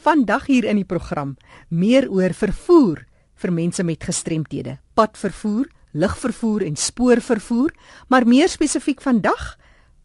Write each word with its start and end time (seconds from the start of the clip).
Vandag 0.00 0.46
hier 0.48 0.64
in 0.64 0.78
die 0.80 0.88
program 0.88 1.34
meer 1.68 2.06
oor 2.08 2.32
vervoer 2.32 3.02
vir 3.40 3.50
mense 3.52 3.84
met 3.84 4.04
gestremthede, 4.08 4.78
padvervoer, 4.96 5.66
lugvervoer 5.92 6.64
en 6.64 6.78
spoorvervoer, 6.80 7.74
maar 8.08 8.24
meer 8.24 8.48
spesifiek 8.48 9.02
vandag 9.04 9.58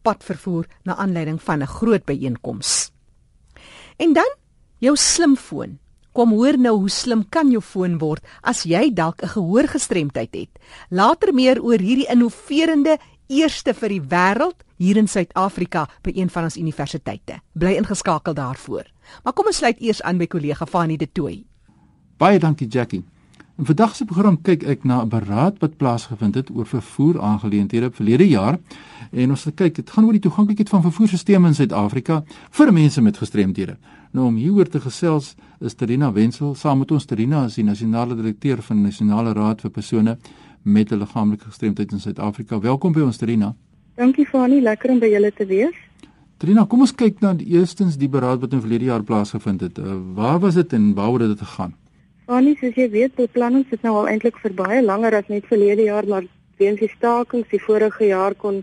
padvervoer 0.04 0.68
na 0.84 0.98
aanleiding 1.00 1.40
van 1.40 1.62
'n 1.62 1.72
groot 1.78 2.04
byeenkoms. 2.04 2.92
En 3.96 4.12
dan 4.12 4.28
jou 4.78 4.96
slimfoon. 4.96 5.78
Kom 6.12 6.30
hoor 6.32 6.58
nou 6.58 6.76
hoe 6.76 6.90
slim 6.90 7.28
kan 7.28 7.50
jou 7.50 7.62
foon 7.62 7.98
word 7.98 8.24
as 8.42 8.64
jy 8.64 8.92
dalk 8.92 9.22
'n 9.22 9.28
gehoorgestremdheid 9.28 10.34
het. 10.34 10.50
Later 10.90 11.34
meer 11.34 11.62
oor 11.62 11.78
hierdie 11.78 12.08
innoverende 12.08 12.98
eerste 13.28 13.74
vir 13.74 13.88
die 13.88 14.02
wêreld 14.02 14.62
hier 14.78 14.96
in 14.96 15.08
Suid-Afrika 15.08 15.86
by 16.02 16.12
een 16.14 16.30
van 16.30 16.48
ons 16.48 16.56
universiteite. 16.56 17.40
Bly 17.52 17.76
ingeskakel 17.80 18.34
daarvoor. 18.34 18.86
Maar 19.24 19.32
kom 19.32 19.46
ons 19.46 19.56
sluit 19.56 19.80
eers 19.80 20.02
aan 20.02 20.18
by 20.18 20.26
kollega 20.26 20.66
Fanie 20.66 20.98
De 20.98 21.08
Tooy. 21.12 21.44
Baie 22.18 22.38
dankie 22.38 22.68
Jackie. 22.68 23.04
In 23.56 23.64
vandag 23.64 23.94
se 23.96 24.04
program 24.04 24.36
kyk 24.44 24.66
ek 24.68 24.84
na 24.84 25.02
'n 25.02 25.08
beraad 25.08 25.58
wat 25.58 25.76
plaasgevind 25.76 26.34
het 26.34 26.50
oor 26.50 26.66
vervoer 26.66 27.20
aangeleenthede 27.20 27.90
verlede 27.90 28.28
jaar 28.28 28.58
en 29.12 29.30
ons 29.30 29.46
kyk 29.54 29.74
dit 29.74 29.90
gaan 29.90 30.04
oor 30.04 30.12
die 30.12 30.20
toeganklikheid 30.20 30.68
van 30.68 30.82
vervoerstelsels 30.82 31.46
in 31.46 31.54
Suid-Afrika 31.54 32.24
vir 32.50 32.72
mense 32.72 33.00
met 33.00 33.16
gestremdhede. 33.16 33.76
Nou 34.12 34.26
om 34.26 34.36
hieroor 34.36 34.68
te 34.68 34.80
gesels 34.80 35.34
is 35.60 35.74
Terina 35.74 36.12
Wenzel 36.12 36.54
saam 36.54 36.78
met 36.78 36.90
ons 36.90 37.04
Terina 37.04 37.44
as 37.44 37.54
die 37.54 37.64
nasionale 37.64 38.14
direkteur 38.16 38.62
van 38.62 38.76
die 38.76 38.84
Nasionale 38.84 39.32
Raad 39.32 39.60
vir 39.60 39.70
persone 39.70 40.18
met 40.66 40.90
'n 40.90 40.98
liggaamlike 40.98 41.44
gestremdheid 41.44 41.92
in 41.92 42.00
Suid-Afrika. 42.00 42.60
Welkom 42.60 42.92
by 42.92 43.00
ons 43.00 43.16
Terina. 43.16 43.54
Dankie 43.94 44.26
Fanie, 44.26 44.60
lekker 44.60 44.90
om 44.90 44.98
by 44.98 45.06
julle 45.06 45.32
te 45.32 45.46
wees. 45.46 45.74
Trina, 46.36 46.64
kom 46.64 46.80
ons 46.80 46.94
kyk 46.94 47.20
na 47.20 47.34
eerstens 47.38 47.96
die 47.96 48.08
beraad 48.08 48.40
wat 48.40 48.52
in 48.52 48.60
verlede 48.60 48.84
jaar 48.84 49.02
plaasgevind 49.02 49.60
het. 49.60 49.78
Uh, 49.78 49.84
waar 50.14 50.38
was 50.38 50.54
dit 50.54 50.72
en 50.72 50.94
waaroor 50.94 51.20
het 51.20 51.28
dit 51.28 51.38
gegaan? 51.38 51.74
Fanie, 52.26 52.56
soos 52.60 52.74
jy 52.74 52.90
weet, 52.90 53.14
beplanning 53.14 53.66
sit 53.70 53.82
nou 53.82 53.94
al 53.94 54.08
eintlik 54.08 54.36
vir 54.36 54.54
baie 54.54 54.82
langer 54.82 55.14
as 55.14 55.28
net 55.28 55.46
verlede 55.46 55.82
jaar, 55.82 56.06
maar 56.06 56.24
weens 56.56 56.80
die 56.80 56.90
stakings 56.96 57.48
die 57.48 57.62
vorige 57.62 58.06
jaar 58.06 58.34
kon 58.34 58.62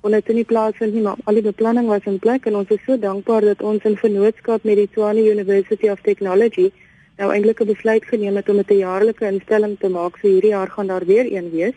kon 0.00 0.14
dit 0.14 0.28
nie 0.28 0.44
plaasvind 0.44 0.94
nie, 0.94 1.02
maar 1.02 1.16
al 1.24 1.34
die 1.34 1.42
beplanning 1.42 1.88
was 1.90 2.04
in 2.06 2.20
plek 2.22 2.46
en 2.46 2.54
ons 2.54 2.68
is 2.70 2.82
so 2.86 2.96
dankbaar 2.96 3.40
dat 3.40 3.62
ons 3.62 3.82
in 3.82 3.96
vennootskap 3.96 4.62
met 4.62 4.76
die 4.76 4.86
Tshwane 4.86 5.24
University 5.32 5.88
of 5.88 6.00
Technology 6.00 6.70
nou 7.18 7.32
eintlik 7.34 7.60
'n 7.60 7.72
besluit 7.74 8.04
geneem 8.04 8.36
het 8.36 8.48
om 8.48 8.58
'n 8.58 8.74
jaarlike 8.74 9.26
instelling 9.26 9.78
te 9.78 9.88
maak. 9.88 10.16
So 10.16 10.28
hierdie 10.28 10.54
jaar 10.56 10.70
gaan 10.70 10.86
daar 10.86 11.04
weer 11.04 11.32
een 11.32 11.50
wees. 11.50 11.74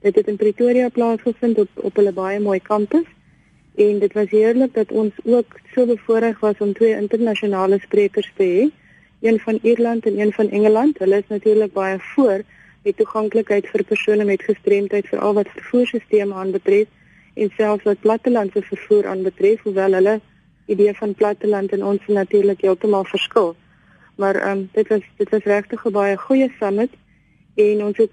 Dit 0.00 0.14
het 0.14 0.26
in 0.26 0.36
Pretoria 0.36 0.88
plaasgevind 0.88 1.58
op 1.58 1.68
op 1.74 1.96
hulle 1.96 2.12
baie 2.12 2.40
mooi 2.40 2.60
kampus 2.60 3.08
en 3.74 3.98
dit 3.98 4.12
was 4.12 4.30
heerlik 4.30 4.74
dat 4.74 4.92
ons 4.92 5.12
ook 5.24 5.60
so 5.74 5.86
bevoorreg 5.86 6.40
was 6.40 6.58
om 6.58 6.72
twee 6.72 6.96
internasionale 6.96 7.78
sprekers 7.78 8.32
te 8.36 8.44
hê, 8.44 8.62
een 9.28 9.38
van 9.40 9.58
Ierland 9.62 10.06
en 10.06 10.18
een 10.18 10.32
van 10.32 10.50
Engeland. 10.50 10.98
Hulle 10.98 11.16
is 11.16 11.28
natuurlik 11.28 11.72
baie 11.72 11.98
voor 11.98 12.42
met 12.82 12.96
toeganklikheid 12.96 13.66
vir 13.66 13.84
persone 13.84 14.24
met 14.24 14.42
gestremdheid 14.42 15.06
veral 15.06 15.34
wat 15.34 15.48
vervoerstelsels 15.48 16.32
aanbetref 16.32 16.86
en 17.34 17.50
selfs 17.56 17.84
wat 17.84 18.00
plattelandse 18.00 18.62
vervoer 18.62 19.06
aanbetref, 19.06 19.62
hoewel 19.62 19.92
hulle 19.92 20.20
idee 20.66 20.94
van 20.94 21.14
platteland 21.14 21.72
en 21.72 21.84
ons 21.84 22.00
natuurlik 22.06 22.60
heeltemal 22.60 23.04
verskil. 23.04 23.56
Maar 24.16 24.34
ehm 24.34 24.58
um, 24.58 24.68
dit 24.72 24.88
was 24.88 25.02
dit 25.16 25.30
was 25.30 25.44
regtig 25.44 25.84
'n 25.86 25.92
baie 25.92 26.16
goeie 26.16 26.52
summit 26.58 26.90
en 27.54 27.84
ons 27.84 27.96
het 27.96 28.10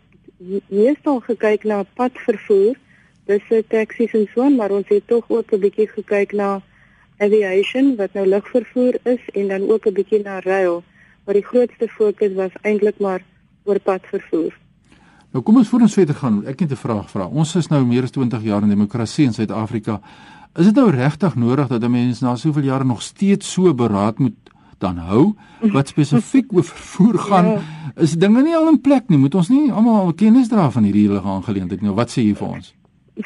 meestal 0.68 1.20
gekyk 1.20 1.64
na 1.64 1.84
padvervoer, 1.94 2.76
dis 3.26 3.44
se 3.48 3.64
taksies 3.68 4.14
en 4.14 4.28
so, 4.34 4.50
maar 4.50 4.72
ons 4.72 4.88
het 4.88 5.08
tog 5.08 5.26
ook 5.28 5.54
'n 5.54 5.60
bietjie 5.60 5.88
gekyk 5.88 6.32
na 6.32 6.62
aviation 7.18 7.96
wat 7.96 8.14
nou 8.14 8.26
lugvervoer 8.28 8.98
is 9.04 9.24
en 9.34 9.48
dan 9.48 9.70
ook 9.70 9.86
'n 9.86 9.94
bietjie 9.94 10.24
na 10.24 10.40
rail, 10.40 10.84
maar 11.26 11.34
die 11.34 11.46
grootste 11.46 11.88
fokus 11.88 12.34
was 12.34 12.52
eintlik 12.62 13.00
maar 13.00 13.22
oor 13.64 13.80
padvervoer. 13.80 14.58
Nou 15.32 15.44
kom 15.44 15.58
ons 15.58 15.70
voor 15.70 15.80
ons 15.80 15.94
verder 15.94 16.16
gaan. 16.16 16.46
Ek 16.46 16.60
het 16.60 16.72
'n 16.72 16.76
vraag 16.76 17.10
vra. 17.10 17.26
Ons 17.26 17.56
is 17.56 17.68
nou 17.68 17.86
meer 17.86 18.04
as 18.04 18.12
20 18.12 18.42
jaar 18.44 18.62
in 18.62 18.70
demokrasie 18.70 19.26
in 19.26 19.34
Suid-Afrika. 19.34 20.02
Is 20.56 20.66
dit 20.66 20.76
nou 20.76 20.90
regtig 20.90 21.36
nodig 21.36 21.68
dat 21.68 21.84
'n 21.84 21.92
mens 21.92 22.20
na 22.20 22.36
soveel 22.36 22.64
jare 22.64 22.84
nog 22.84 23.02
steeds 23.02 23.52
so 23.52 23.74
beraad 23.74 24.18
moet 24.18 24.51
dan 24.82 24.98
hou 24.98 25.32
wat 25.74 25.94
spesifiek 25.94 26.52
oor 26.54 26.66
vervoer 26.66 27.22
gaan? 27.30 27.54
Ja 27.56 27.62
is 27.96 28.14
dinge 28.18 28.42
nie 28.42 28.56
al 28.56 28.70
in 28.70 28.82
plek 28.82 29.10
nie. 29.10 29.20
Moet 29.20 29.36
ons 29.36 29.50
nie 29.52 29.72
almal 29.72 30.06
al 30.06 30.14
kennis 30.18 30.50
dra 30.52 30.70
van 30.72 30.88
hierdie 30.88 31.08
hele 31.08 31.22
aangeleentheid 31.22 31.82
nie. 31.84 31.96
Wat 31.96 32.14
sê 32.14 32.24
jy 32.26 32.36
vir 32.40 32.48
ons? 32.58 32.74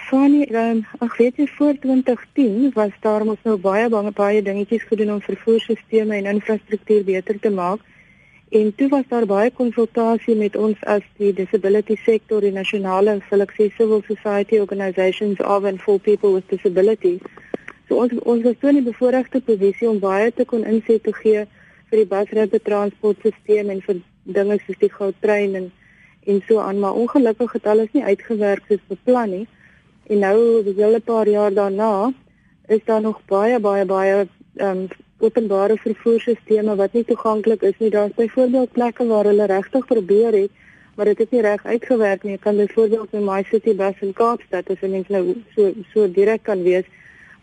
Funny, 0.09 0.43
um, 0.49 0.81
ek 1.05 1.17
weet 1.19 1.37
jy 1.39 1.45
voor 1.55 1.75
2010 1.83 2.71
was 2.75 2.95
daar 3.03 3.23
mos 3.27 3.41
nou 3.47 3.55
baie 3.61 3.85
baie 3.89 4.11
baie 4.17 4.41
dingetjies 4.43 4.87
gedoen 4.89 5.13
om 5.15 5.21
vervoerstelsels 5.23 6.15
en 6.17 6.31
infrastruktuur 6.33 7.05
beter 7.05 7.39
te 7.39 7.51
maak. 7.53 7.83
En 8.55 8.73
toe 8.77 8.89
was 8.89 9.05
daar 9.09 9.25
baie 9.25 9.51
konsultasie 9.51 10.35
met 10.35 10.55
ons 10.55 10.81
as 10.89 11.05
die 11.21 11.31
disability 11.33 11.95
sektor, 12.03 12.41
die 12.41 12.53
nasionale 12.53 13.19
seleksie 13.29 13.71
civil 13.77 14.03
society 14.07 14.59
organisations 14.59 15.39
of 15.41 15.65
and 15.65 15.81
for 15.81 15.99
people 15.99 16.33
with 16.33 16.49
disabilities. 16.49 17.21
So 17.87 18.01
ons 18.01 18.13
ons 18.23 18.43
was 18.43 18.57
toe 18.59 18.71
in 18.71 18.79
die 18.79 18.89
bevoordeelde 18.89 19.41
posisie 19.45 19.89
om 19.89 19.99
baie 19.99 20.31
te 20.33 20.45
kon 20.45 20.65
inset 20.65 21.03
te 21.03 21.13
gee 21.21 21.45
vir 21.89 22.01
die 22.01 22.09
busrette 22.09 22.59
transportstelsel 22.69 23.71
en 23.73 23.81
vir 23.87 24.01
dinge 24.37 24.57
soos 24.65 24.79
die 24.81 24.91
goudtrein 24.93 25.55
en 25.61 25.71
en 26.25 26.41
so 26.47 26.57
aan 26.59 26.79
maar 26.81 26.97
ongelukkig 26.97 27.51
het 27.53 27.67
alles 27.69 27.91
nie 27.93 28.03
uitgewerk 28.03 28.63
soos 28.67 28.81
beplan 28.89 29.29
nie. 29.29 29.47
En 30.09 30.19
nou 30.25 30.37
die 30.65 30.73
hele 30.79 30.99
paar 30.99 31.29
jaar 31.29 31.53
daarna 31.53 32.11
is 32.67 32.81
daar 32.85 33.01
nog 33.01 33.21
baie 33.29 33.59
baie 33.59 33.85
baie 33.85 34.27
ehm 34.57 34.69
um, 34.69 34.87
openbare 35.19 35.77
vervoerstelsels 35.77 36.75
wat 36.77 36.93
nie 36.93 37.05
toeganklik 37.05 37.61
is 37.61 37.77
nie. 37.77 37.89
Daar's 37.89 38.13
byvoorbeeld 38.15 38.71
plekke 38.71 39.05
waar 39.07 39.25
hulle 39.25 39.45
regtig 39.45 39.85
probeer 39.85 40.33
het 40.33 40.51
maar 40.95 41.05
dit 41.05 41.17
het 41.17 41.31
nie 41.31 41.41
reg 41.41 41.65
uitgewerk 41.65 42.23
nie. 42.23 42.37
Kan 42.37 42.55
byvoorbeeld 42.55 43.13
in 43.13 43.25
my 43.25 43.43
city 43.43 43.75
bus 43.75 43.99
in 43.99 44.13
Kaapstad 44.13 44.69
as 44.69 44.79
jy 44.79 45.03
nou 45.07 45.35
so 45.55 45.71
so 45.93 46.11
direk 46.11 46.43
kan 46.43 46.63
wees 46.63 46.85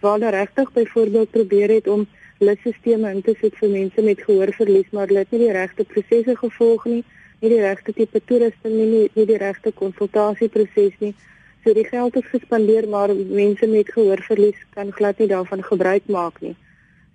waar 0.02 0.18
hulle 0.18 0.30
regtig 0.34 0.72
byvoorbeeld 0.72 1.30
probeer 1.30 1.70
het 1.78 1.88
om 1.88 2.06
lusstelsels 2.38 3.08
in 3.14 3.22
te 3.22 3.34
sit 3.40 3.58
vir 3.60 3.70
mense 3.70 4.02
met 4.02 4.22
gehoorverlies, 4.22 4.90
maar 4.90 5.06
hulle 5.06 5.24
het 5.24 5.30
nie 5.30 5.44
die 5.44 5.52
regte 5.54 5.84
prosesse 5.84 6.36
gevolg 6.36 6.84
nie, 6.90 7.02
nie 7.40 7.50
die 7.50 7.60
regte 7.62 7.94
tipe 7.94 8.20
toerusting 8.26 8.74
nie, 8.74 8.88
nie, 8.94 9.04
nie 9.14 9.26
die 9.26 9.38
regte 9.38 9.72
konsultasieproses 9.78 10.98
nie. 10.98 11.14
So 11.62 11.74
die 11.74 11.86
geld 11.86 12.16
is 12.18 12.26
gespandeer, 12.30 12.88
maar 12.90 13.14
mense 13.14 13.66
met 13.70 13.90
gehoorverlies 13.94 14.58
kan 14.74 14.90
glad 14.92 15.18
nie 15.22 15.30
daarvan 15.30 15.62
gebruik 15.62 16.08
maak 16.10 16.40
nie. 16.42 16.56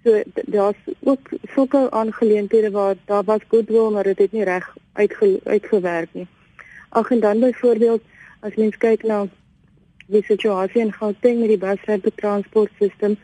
So 0.04 0.22
daar's 0.48 0.80
ook 1.04 1.31
sulke 1.56 1.92
aangeleenthede 1.92 2.72
waar 2.72 2.96
daar 3.06 3.24
was 3.24 3.44
goodwill, 3.48 3.92
maar 3.92 4.08
dit 4.08 4.18
het 4.18 4.31
nie 4.31 4.44
reg 4.48 4.69
uitge, 4.94 5.40
uitgewerk 5.44 6.14
nie. 6.14 6.28
Ag 6.90 7.12
en 7.12 7.19
dan 7.19 7.40
byvoorbeeld 7.40 8.02
as 8.40 8.56
mens 8.56 8.78
kyk 8.78 9.04
na 9.04 9.25
die 10.07 10.23
situasie 10.23 10.81
in 10.81 10.94
Gauteng 10.94 11.40
met 11.40 11.51
die 11.51 11.62
busrette 11.62 12.12
transportstelsel 12.16 13.18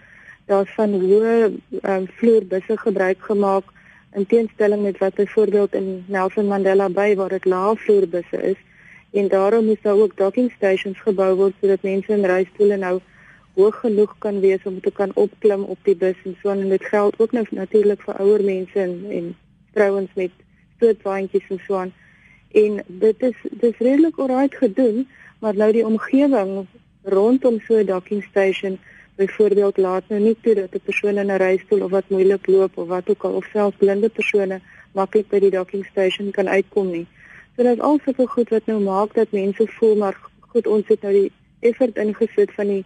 daar's 0.51 0.73
van 0.75 0.97
hoë 0.99 1.35
um, 1.47 2.07
vloerbusse 2.19 2.77
gebruik 2.77 3.23
gemaak 3.29 3.71
in 4.13 4.25
teenstelling 4.25 4.83
met 4.83 4.97
wat 4.97 5.15
byvoorbeeld 5.15 5.73
in 5.79 6.03
Nelson 6.07 6.47
Mandela 6.47 6.89
Bay 6.89 7.15
waar 7.15 7.29
dit 7.29 7.45
lae 7.45 7.75
vloerbusse 7.85 8.41
is 8.51 8.59
en 9.13 9.27
daarom 9.27 9.65
moet 9.65 9.81
daar 9.81 9.95
ook 9.95 10.17
docking 10.17 10.51
stations 10.51 10.99
gebou 10.99 11.31
word 11.35 11.55
sodat 11.61 11.87
mense 11.87 12.11
in 12.13 12.25
reistoele 12.25 12.77
nou 12.77 12.99
hoog 13.55 13.79
genoeg 13.79 14.15
kan 14.19 14.39
wees 14.39 14.63
om 14.63 14.79
te 14.81 14.91
kan 14.91 15.11
opklim 15.13 15.63
op 15.63 15.79
die 15.87 15.95
bus 15.95 16.19
en 16.25 16.37
so 16.41 16.49
en 16.49 16.69
dit 16.69 16.85
geld 16.85 17.19
ook 17.19 17.31
nou 17.31 17.45
natuurlik 17.49 18.01
vir 18.01 18.21
ouer 18.25 18.43
mense 18.43 18.79
en 18.79 18.95
en 19.09 19.35
vrouens 19.73 20.09
met 20.15 20.31
stootwaandjies 20.77 21.49
en 21.49 21.61
so 21.67 21.77
aan 21.77 21.93
en 22.53 22.81
dit 22.87 23.21
is 23.21 23.35
dis 23.51 23.77
redelik 23.77 24.17
oral 24.19 24.47
gedoen 24.49 25.07
maar 25.39 25.55
nou 25.55 25.71
die 25.71 25.85
omgewing 25.85 26.65
rondom 27.03 27.59
so 27.67 27.77
'n 27.77 27.85
docking 27.85 28.23
station 28.23 28.79
byvoorbeeld 29.15 29.77
laat 29.77 30.03
nou 30.07 30.21
nie 30.21 30.37
toe 30.41 30.53
dat 30.53 30.75
'n 30.75 30.85
persoon 30.85 31.17
in 31.17 31.31
'n 31.31 31.37
reistool 31.37 31.81
of 31.81 31.91
wat 31.91 32.09
moeilik 32.09 32.47
loop 32.47 32.77
of 32.77 32.87
wat 32.87 33.09
ook 33.09 33.23
al 33.23 33.33
of 33.33 33.45
selfs 33.53 33.77
blinde 33.77 34.09
persone 34.09 34.61
maklik 34.91 35.27
by 35.27 35.39
die 35.39 35.49
docking 35.49 35.85
station 35.85 36.31
kan 36.31 36.47
uitkom 36.47 36.91
nie. 36.91 37.07
So 37.55 37.63
dit 37.63 37.73
is 37.73 37.79
al 37.79 37.99
sulke 38.05 38.27
goed 38.27 38.49
wat 38.49 38.65
nou 38.65 38.79
maak 38.81 39.13
dat 39.13 39.31
mense 39.31 39.67
voel 39.67 39.95
maar 39.95 40.17
goed 40.39 40.67
ons 40.67 40.87
het 40.87 41.01
nou 41.01 41.13
die 41.13 41.31
effort 41.59 41.97
ingesit 41.97 42.51
van 42.53 42.67
die 42.67 42.85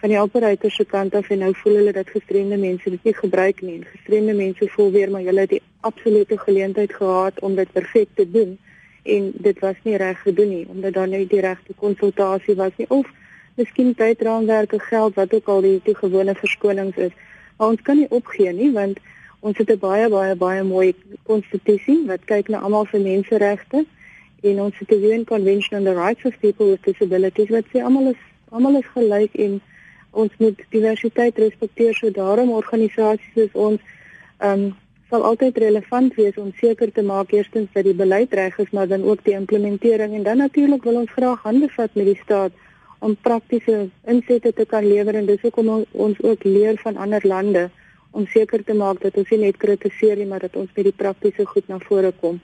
van 0.00 0.08
die 0.08 0.20
operator 0.20 0.70
se 0.70 0.84
kant 0.84 1.14
af 1.14 1.30
en 1.30 1.38
nou 1.38 1.54
voel 1.54 1.74
hulle 1.74 1.92
dat 1.92 2.10
gestremde 2.10 2.56
mense 2.56 2.90
dit 2.90 3.04
nie 3.04 3.14
gebruik 3.14 3.60
nie. 3.60 3.82
Gestremde 3.84 4.34
mense 4.34 4.68
voel 4.68 4.90
weer 4.90 5.10
maar 5.10 5.22
hulle 5.22 5.40
het 5.40 5.50
die 5.50 5.62
absolute 5.80 6.38
geleentheid 6.38 6.94
gehad 6.94 7.40
om 7.40 7.54
dit 7.54 7.72
perfek 7.72 8.08
te 8.14 8.30
doen 8.30 8.58
en 9.16 9.30
dit 9.34 9.58
was 9.64 9.76
nie 9.82 9.96
reg 9.96 10.20
gedoen 10.22 10.48
nie 10.48 10.66
omdat 10.68 10.94
daar 10.94 11.08
nie 11.08 11.26
die 11.26 11.40
regte 11.40 11.76
konsultasie 11.76 12.54
was 12.54 12.72
nie. 12.76 12.88
Of 12.88 13.06
miskien 13.58 13.94
tydraamwerke 13.94 14.78
geld 14.78 15.14
wat 15.14 15.34
ook 15.34 15.48
al 15.48 15.60
die, 15.60 15.80
die 15.84 15.96
gewone 15.96 16.34
verskonings 16.34 16.96
is. 16.96 17.14
Maar 17.56 17.68
ons 17.74 17.82
kan 17.82 17.96
nie 17.96 18.10
opgee 18.10 18.52
nie 18.52 18.72
want 18.72 18.98
ons 19.40 19.58
het 19.58 19.70
'n 19.70 19.78
baie 19.78 20.08
baie 20.08 20.34
baie 20.34 20.62
mooi 20.62 20.94
konstitusie 21.22 22.06
wat 22.06 22.24
kyk 22.24 22.48
na 22.48 22.58
almal 22.58 22.86
se 22.86 22.98
menseregte 22.98 23.86
en 24.42 24.60
ons 24.60 24.78
het 24.78 24.88
die 24.88 25.12
UN 25.12 25.24
Convention 25.24 25.78
on 25.78 25.84
the 25.84 25.94
Rights 25.94 26.24
of 26.24 26.38
People 26.40 26.66
with 26.66 26.82
Disabilities 26.82 27.48
wat 27.48 27.64
sê 27.72 27.82
almal 27.82 28.10
is 28.10 28.22
almal 28.50 28.78
is 28.78 28.90
gelyk 28.94 29.34
en 29.34 29.60
ons 30.10 30.32
moet 30.38 30.60
diversiteit 30.70 31.38
respekteer. 31.38 31.94
So 31.94 32.10
daarom 32.10 32.50
organisasies 32.50 33.32
soos 33.34 33.52
ons 33.52 33.80
ehm 34.38 34.62
um, 34.64 34.76
sal 35.10 35.24
altyd 35.24 35.58
relevant 35.58 36.14
wees 36.20 36.36
om 36.36 36.52
seker 36.60 36.92
te 36.92 37.02
maak 37.02 37.32
eerstens 37.32 37.68
dat 37.72 37.84
die 37.84 37.96
beleid 37.96 38.32
reg 38.36 38.58
is, 38.58 38.70
maar 38.76 38.88
dan 38.88 39.04
ook 39.08 39.24
die 39.24 39.34
implementering 39.34 40.14
en 40.14 40.22
dan 40.22 40.42
natuurlik 40.44 40.84
wil 40.84 41.00
ons 41.00 41.12
graag 41.16 41.42
hande 41.42 41.68
vat 41.76 41.94
met 41.94 42.10
die 42.12 42.20
staat 42.22 42.52
om 42.98 43.16
praktiese 43.16 43.88
insette 44.04 44.52
te 44.52 44.66
kan 44.66 44.84
lewer 44.84 45.16
en 45.16 45.26
dis 45.26 45.40
hoekom 45.40 45.70
ons 45.92 46.20
ook 46.22 46.44
leer 46.44 46.80
van 46.82 46.96
ander 46.96 47.24
lande 47.26 47.68
om 48.10 48.26
seker 48.26 48.64
te 48.64 48.74
maak 48.74 49.00
dat 49.00 49.16
ons 49.16 49.30
nie 49.30 49.46
net 49.46 49.56
kritiseer 49.56 50.16
nie, 50.18 50.26
maar 50.26 50.44
dat 50.44 50.56
ons 50.56 50.70
met 50.74 50.88
die 50.88 50.96
praktiese 50.96 51.46
goed 51.46 51.68
na 51.68 51.78
vore 51.88 52.12
kom. 52.20 52.40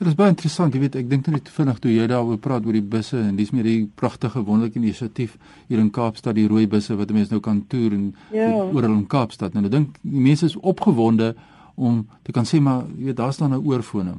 Dit 0.00 0.08
is 0.08 0.16
baie 0.16 0.32
interessant, 0.32 0.72
jy 0.72 0.80
weet, 0.80 0.94
ek 0.96 1.08
dink 1.10 1.26
net 1.28 1.48
vinnig 1.52 1.80
toe 1.84 1.90
jy 1.92 2.06
daaroor 2.08 2.38
praat 2.40 2.64
oor 2.64 2.72
die 2.72 2.86
busse 2.94 3.18
en 3.20 3.34
dis 3.36 3.50
meer 3.52 3.66
die 3.68 3.82
pragtige 4.00 4.40
wonderlike 4.46 4.80
inisiatief 4.80 5.34
hier 5.68 5.82
in 5.82 5.90
Kaapstad, 5.92 6.38
die 6.38 6.46
rooi 6.48 6.64
busse 6.72 6.96
wat 6.96 7.12
mense 7.12 7.34
nou 7.34 7.42
kan 7.44 7.58
toer 7.68 7.92
en 7.92 8.06
ja. 8.32 8.48
oral 8.48 8.94
in 8.94 9.04
Kaapstad. 9.12 9.52
Nou 9.52 9.66
ek 9.66 9.74
dink 9.74 9.98
die 10.00 10.22
mense 10.24 10.48
is 10.48 10.56
opgewonde 10.56 11.34
om 11.80 12.04
te 12.22 12.32
kan 12.36 12.44
sê 12.44 12.60
maar 12.60 12.84
jy 12.98 13.10
weet 13.10 13.16
daar's 13.16 13.40
dan 13.40 13.54
'n 13.54 13.64
oorfone 13.64 14.14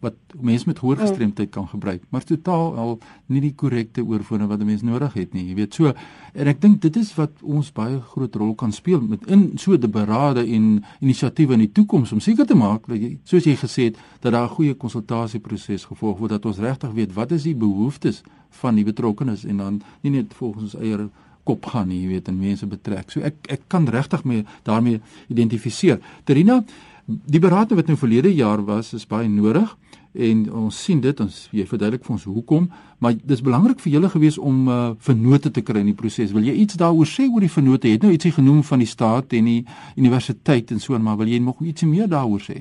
wat 0.00 0.14
mense 0.40 0.66
met 0.66 0.78
hoë 0.78 0.96
gestremdheid 1.00 1.50
kan 1.50 1.66
gebruik, 1.68 2.02
maar 2.10 2.24
totaal 2.24 2.76
al 2.78 2.92
nie 3.26 3.40
die 3.40 3.54
korrekte 3.54 4.02
oorfone 4.04 4.46
wat 4.46 4.60
'n 4.60 4.66
mens 4.66 4.82
nodig 4.82 5.12
het 5.14 5.32
nie. 5.32 5.48
Jy 5.48 5.54
weet 5.54 5.74
so 5.74 5.92
en 6.32 6.46
ek 6.46 6.60
dink 6.60 6.80
dit 6.80 6.96
is 6.96 7.14
wat 7.14 7.30
ons 7.42 7.72
baie 7.72 8.00
groot 8.00 8.34
rol 8.34 8.54
kan 8.54 8.72
speel 8.72 9.00
met 9.00 9.26
in 9.26 9.58
so 9.58 9.72
'n 9.72 9.90
berade 9.90 10.46
en 10.46 10.84
inisiatiewe 11.00 11.52
in 11.52 11.58
die 11.58 11.72
toekoms 11.72 12.12
om 12.12 12.20
seker 12.20 12.46
te 12.46 12.54
maak 12.54 12.86
dat 12.86 12.98
jy 12.98 13.18
soos 13.24 13.44
jy 13.44 13.56
gesê 13.56 13.82
het 13.84 13.96
dat 14.20 14.32
daar 14.32 14.48
'n 14.48 14.54
goeie 14.54 14.74
konsultasieproses 14.74 15.84
gevolg 15.84 16.18
word 16.18 16.30
dat 16.30 16.46
ons 16.46 16.58
regtig 16.58 16.92
weet 16.92 17.12
wat 17.12 17.32
is 17.32 17.42
die 17.42 17.54
behoeftes 17.54 18.22
van 18.50 18.74
die 18.74 18.84
betrokkenes 18.84 19.44
en 19.44 19.56
dan 19.56 19.82
nie 20.00 20.12
net 20.12 20.34
volgens 20.34 20.62
ons 20.62 20.82
eie 20.82 21.08
kop 21.44 21.66
gaan 21.66 21.88
nie, 21.88 22.02
jy 22.04 22.08
weet, 22.08 22.28
en 22.30 22.38
mense 22.38 22.66
betrek. 22.66 23.10
So 23.10 23.20
ek 23.26 23.50
ek 23.50 23.66
kan 23.72 23.88
regtig 23.90 24.24
mee 24.28 24.44
daarmee 24.62 25.00
identifiseer. 25.32 25.98
Terina, 26.24 26.60
Die 27.06 27.40
beraad 27.42 27.72
wat 27.74 27.88
nou 27.90 27.96
verlede 27.98 28.30
jaar 28.34 28.60
was 28.64 28.92
is 28.94 29.06
baie 29.10 29.28
nodig 29.28 29.70
en 30.12 30.42
ons 30.52 30.76
sien 30.84 31.00
dit 31.00 31.20
ons 31.24 31.36
jy 31.50 31.64
verduidelik 31.66 32.04
vir 32.04 32.14
ons 32.14 32.26
hoekom 32.28 32.68
maar 33.02 33.16
dis 33.16 33.40
belangrik 33.42 33.80
vir 33.82 33.92
julle 33.96 34.10
gewees 34.12 34.36
om 34.38 34.68
uh, 34.68 34.76
vennote 35.02 35.50
te 35.50 35.64
kry 35.66 35.80
in 35.80 35.88
die 35.90 35.96
proses. 35.98 36.34
Wil 36.36 36.46
jy 36.46 36.54
iets 36.62 36.78
daaroor 36.78 37.08
sê 37.08 37.26
oor 37.26 37.42
die 37.42 37.50
vennote? 37.50 37.90
Het 37.90 38.04
nou 38.06 38.12
ietsie 38.14 38.34
genoem 38.36 38.60
van 38.68 38.84
die 38.84 38.90
staat 38.90 39.34
en 39.34 39.48
die 39.50 39.64
universiteit 39.96 40.70
en 40.70 40.82
so 40.84 40.98
maar 40.98 41.18
wil 41.18 41.32
jy 41.32 41.40
nog 41.42 41.58
ietsie 41.64 41.88
meer 41.88 42.06
daaroor 42.12 42.44
sê? 42.44 42.60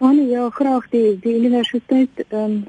Van 0.00 0.18
ja 0.26 0.48
graag. 0.50 0.88
Die 0.90 1.18
die 1.22 1.36
universiteit 1.38 2.24
ehm 2.28 2.44
um, 2.44 2.60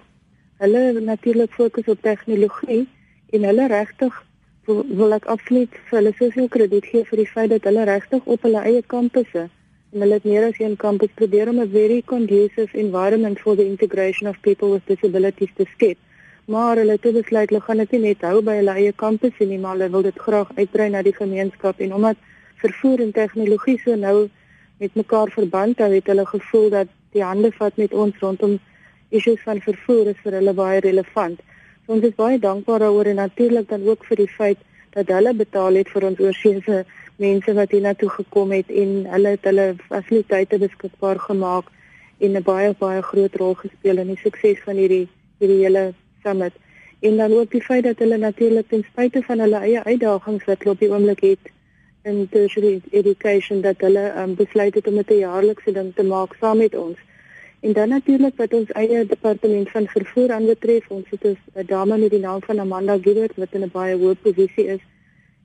hulle 0.62 1.02
natuurlik 1.02 1.56
fokus 1.58 1.88
op 1.90 2.02
tegnologie 2.06 2.86
en 3.34 3.48
hulle 3.50 3.66
regtig 3.68 4.20
wil 4.68 5.16
ek 5.18 5.26
absoluut 5.26 5.80
vir 5.90 5.98
hulle 5.98 6.12
soveel 6.20 6.52
krediet 6.54 6.86
gee 6.92 7.08
vir 7.08 7.24
die 7.24 7.32
feit 7.32 7.50
dat 7.50 7.66
hulle 7.66 7.88
regtig 7.90 8.28
op 8.36 8.46
hulle 8.46 8.62
eie 8.70 8.84
kampusse 8.94 9.48
en 9.92 10.04
hulle 10.04 10.14
het 10.20 10.24
meer 10.24 10.46
as 10.48 10.60
een 10.60 10.78
kampus 10.80 11.12
probeer 11.20 11.50
om 11.50 11.60
'n 11.60 11.72
very 11.72 12.02
conducive 12.02 12.78
environment 12.78 13.40
for 13.40 13.56
the 13.56 13.66
integration 13.66 14.28
of 14.30 14.40
people 14.42 14.70
with 14.72 14.86
disabilities 14.86 15.52
te 15.56 15.66
skep. 15.74 15.98
Maar 16.46 16.78
hulle 16.78 16.92
het 16.92 17.14
besluit 17.14 17.50
hulle 17.50 17.62
gaan 17.62 17.78
dit 17.78 17.92
nie 17.92 18.00
net 18.00 18.22
hou 18.22 18.42
by 18.42 18.56
hulle 18.56 18.72
eie 18.72 18.94
kampus 18.94 19.38
nie, 19.40 19.60
maar 19.60 19.72
hulle 19.76 19.90
wil 19.90 20.02
dit 20.02 20.18
graag 20.20 20.50
uitbrei 20.56 20.90
na 20.90 21.02
die 21.02 21.16
gemeenskap 21.16 21.80
en 21.80 21.94
omdat 21.94 22.18
vervoer 22.56 23.00
en 23.00 23.12
tegnologie 23.12 23.80
so 23.80 23.96
nou 23.96 24.30
met 24.78 24.96
mekaar 24.96 25.30
verband 25.30 25.78
hou, 25.78 25.92
het 25.94 26.08
hulle 26.08 26.26
gevoel 26.26 26.70
dat 26.70 26.88
die 27.12 27.24
hande 27.24 27.52
vat 27.52 27.78
met 27.78 27.94
ons 27.94 28.20
rondom 28.20 28.60
issues 29.10 29.42
van 29.44 29.62
vervoer 29.62 30.08
is 30.08 30.20
vir 30.24 30.32
hulle 30.40 30.54
baie 30.54 30.80
relevant. 30.80 31.40
So 31.86 31.94
ons 31.94 32.04
is 32.04 32.16
baie 32.16 32.40
dankbaar 32.40 32.80
daaroor 32.80 33.06
en 33.06 33.16
natuurlik 33.16 33.70
dan 33.70 33.84
ook 33.88 34.06
vir 34.06 34.18
die 34.24 34.32
feit 34.38 34.58
dat 34.96 35.08
hulle 35.08 35.34
betaal 35.34 35.80
het 35.80 35.90
vir 35.90 36.08
ons 36.10 36.20
oorseese 36.20 36.86
mense 37.22 37.54
wat 37.54 37.72
hiernatoe 37.72 38.10
gekom 38.10 38.52
het 38.52 38.70
en 38.84 39.06
hulle 39.14 39.36
het 39.36 39.48
hulle 39.50 39.68
fasiliteite 39.88 40.58
beskikbaar 40.64 41.20
gemaak 41.28 41.70
en 42.18 42.38
'n 42.38 42.44
baie 42.44 42.74
baie 42.80 43.02
groot 43.02 43.36
rol 43.42 43.56
gespeel 43.64 43.98
in 44.04 44.12
die 44.14 44.22
sukses 44.24 44.60
van 44.66 44.76
hierdie 44.76 45.08
hierdie 45.40 45.64
hele 45.64 45.94
summit. 46.24 46.54
En 47.02 47.18
dan 47.18 47.32
ook 47.34 47.52
die 47.52 47.62
feit 47.62 47.84
dat 47.84 48.00
hulle 48.00 48.18
natuurlik 48.18 48.68
ten 48.70 48.84
spyte 48.92 49.22
van 49.22 49.40
hulle 49.40 49.60
eie 49.68 49.84
uitdagings 49.84 50.46
wat 50.46 50.60
hulle 50.60 50.74
op 50.74 50.80
die 50.80 50.92
oomblik 50.92 51.22
het 51.22 51.52
in 52.04 52.28
tertiary 52.30 52.82
education 52.92 53.62
dat 53.62 53.76
hulle 53.78 54.14
um, 54.18 54.36
besluit 54.36 54.74
het 54.74 54.88
om 54.88 54.96
dit 54.96 55.10
'n 55.10 55.24
jaarlikse 55.28 55.72
ding 55.72 55.96
te 55.96 56.04
maak 56.04 56.36
saam 56.40 56.58
met 56.58 56.76
ons. 56.76 56.98
En 57.60 57.74
dan 57.74 57.90
natuurlik 57.90 58.38
wat 58.38 58.54
ons 58.54 58.72
eie 58.72 59.06
departement 59.06 59.70
van 59.70 59.88
vervoer 59.88 60.32
aanbetref, 60.32 60.90
ons 60.90 61.06
het 61.10 61.24
'n 61.26 61.66
dame 61.66 61.98
met 61.98 62.10
die 62.10 62.20
naam 62.20 62.42
van 62.42 62.60
Amanda 62.60 62.98
Gilbert 63.02 63.36
wat 63.36 63.52
in 63.52 63.64
'n 63.64 63.72
baie 63.74 63.98
hoë 63.98 64.16
posisie 64.22 64.66
is 64.66 64.84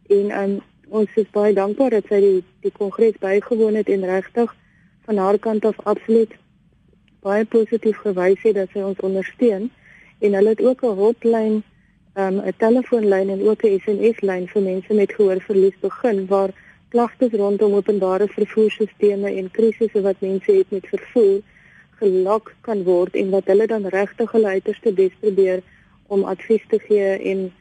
en 0.08 0.42
um, 0.42 0.60
ons 0.88 1.08
is 1.14 1.30
baie 1.30 1.54
dankbaar 1.54 1.90
dat 1.90 2.06
sy 2.08 2.20
die 2.20 2.42
die 2.66 2.72
kongres 2.72 3.18
bygewoon 3.20 3.74
het 3.74 3.88
en 3.88 4.04
regtig 4.04 4.54
van 5.06 5.16
haar 5.16 5.38
kant 5.38 5.64
af 5.64 5.80
absoluut 5.84 6.34
baie 7.26 7.44
positief 7.44 7.98
gewys 8.04 8.42
het 8.42 8.54
dat 8.54 8.70
sy 8.72 8.84
ons 8.86 9.00
ondersteun. 9.00 9.70
En 10.18 10.34
hulle 10.38 10.54
het 10.54 10.62
ook 10.62 10.82
'n 10.82 10.98
hotline, 11.02 11.62
um, 12.14 12.36
'n 12.40 12.54
telefoonlyn 12.56 13.28
en 13.28 13.42
ook 13.48 13.64
'n 13.64 13.80
SMS-lyn 13.80 14.48
vir 14.48 14.62
mense 14.62 14.94
met 14.94 15.12
gehoorverlies 15.12 15.78
begin 15.80 16.26
waar 16.26 16.50
klagtes 16.88 17.32
rondom 17.32 17.74
openbare 17.74 18.28
vervoerstelsels 18.28 18.90
en 18.98 19.50
krisisse 19.50 20.00
wat 20.00 20.16
mense 20.20 20.52
het 20.52 20.70
met 20.70 20.86
vervoer 20.86 21.40
gelok 21.98 22.54
kan 22.60 22.82
word 22.84 23.14
en 23.16 23.30
wat 23.30 23.46
hulle 23.50 23.66
dan 23.66 23.86
regtig 23.86 24.32
hulle 24.32 24.46
uiterste 24.46 24.92
bes 24.92 25.14
probeer 25.20 25.62
om 26.06 26.24
advies 26.24 26.64
te 26.68 26.78
gee 26.78 27.16
en 27.32 27.52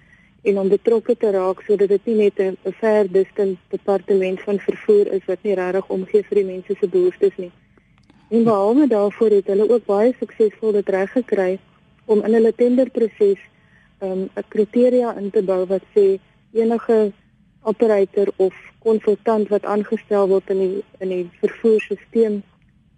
en 0.45 0.59
om 0.61 0.69
betrokke 0.69 1.15
te 1.17 1.31
raak 1.33 1.61
sodat 1.67 1.89
dit 1.89 2.05
nie 2.05 2.15
net 2.15 2.39
'n 2.39 2.73
ver 2.81 3.11
distant 3.11 3.57
departement 3.69 4.41
van 4.41 4.59
vervoer 4.59 5.07
is 5.17 5.25
wat 5.25 5.43
nie 5.43 5.55
regtig 5.55 5.89
omgee 5.97 6.23
vir 6.23 6.37
die 6.41 6.49
mense 6.53 6.75
se 6.79 6.87
behoeftes 6.87 7.35
nie. 7.37 7.51
En 8.29 8.43
behalwe 8.43 8.87
daarvoor 8.87 9.29
het 9.29 9.47
hulle 9.47 9.69
ook 9.69 9.85
baie 9.85 10.15
suksesvol 10.19 10.71
dit 10.71 10.89
reg 10.89 11.11
gekry 11.11 11.59
om 12.05 12.23
in 12.23 12.33
hulle 12.33 12.53
tenderproses 12.55 13.39
um, 14.01 14.09
'n 14.09 14.29
um, 14.35 14.43
kriteria 14.47 15.15
in 15.17 15.29
te 15.31 15.43
bou 15.43 15.65
wat 15.65 15.83
sê 15.95 16.19
enige 16.53 17.11
operator 17.63 18.27
of 18.35 18.53
konsultant 18.79 19.47
wat 19.47 19.65
aangestel 19.65 20.27
word 20.27 20.49
in 20.49 20.59
die 20.59 20.83
in 20.99 21.09
die 21.09 21.29
vervoerstelsel 21.41 22.41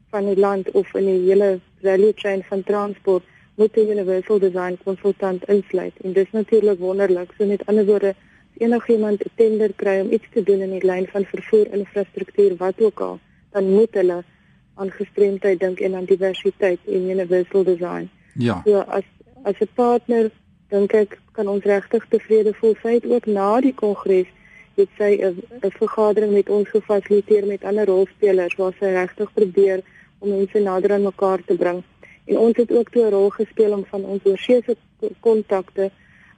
van 0.09 0.25
die 0.25 0.39
land 0.39 0.71
of 0.71 0.93
in 0.93 1.05
die 1.05 1.21
hele 1.29 1.59
value 1.81 2.13
chain 2.15 2.43
van 2.43 2.63
transport 2.63 3.23
moet 3.57 3.75
'n 3.75 3.89
universal 3.89 4.39
design 4.39 4.77
konsultant 4.83 5.45
insluit 5.45 5.93
en 6.03 6.13
dis 6.13 6.31
natuurlik 6.31 6.79
wonderlik. 6.79 7.29
So 7.37 7.45
met 7.45 7.65
ander 7.65 7.85
woorde, 7.85 8.15
enigiemand 8.57 9.23
'n 9.23 9.31
tender 9.35 9.71
kry 9.75 9.99
om 9.99 10.11
iets 10.11 10.29
te 10.31 10.43
doen 10.43 10.61
in 10.61 10.71
die 10.71 10.85
lyn 10.85 11.07
van 11.07 11.25
vervoer 11.25 11.67
infrastruktuur 11.71 12.55
wat 12.57 12.81
ook 12.81 12.99
al, 12.99 13.19
dan 13.51 13.69
moet 13.69 13.93
hulle 13.93 14.23
aan 14.75 14.91
gestremdheid 14.91 15.59
dink 15.59 15.79
en 15.79 15.95
aan 15.95 16.05
diversiteit 16.05 16.79
en 16.85 17.09
universal 17.09 17.63
design. 17.63 18.09
Ja. 18.33 18.61
So 18.65 18.79
as 18.79 19.03
as 19.43 19.59
'n 19.59 19.69
partner 19.73 20.31
dink 20.69 20.93
ek 20.93 21.19
kan 21.31 21.47
ons 21.47 21.63
regtig 21.63 22.05
tevrede 22.09 22.53
voel. 22.53 22.75
Sy 22.81 22.93
het 22.93 23.05
ook 23.05 23.25
na 23.25 23.61
die 23.61 23.73
kongres 23.73 24.27
het 24.75 24.89
sy 24.97 25.11
'n 25.21 25.71
vergadering 25.81 26.31
met 26.31 26.49
ons 26.49 26.69
gefasiliteer 26.69 27.45
met 27.45 27.63
ander 27.63 27.85
rolspelers 27.85 28.55
waar 28.55 28.73
sy 28.79 28.85
regtig 28.85 29.33
probeer 29.33 29.81
om 30.19 30.29
mense 30.29 30.59
nader 30.59 30.91
aan 30.91 31.01
mekaar 31.01 31.39
te 31.45 31.55
bring. 31.55 31.83
En 32.27 32.37
ons 32.37 32.57
het 32.57 32.71
ook 32.71 32.95
'n 32.95 33.09
rol 33.09 33.29
gespeel 33.29 33.71
om 33.71 33.85
van 33.85 34.03
ons 34.03 34.25
oorseese 34.25 34.75
kontakte 35.19 35.91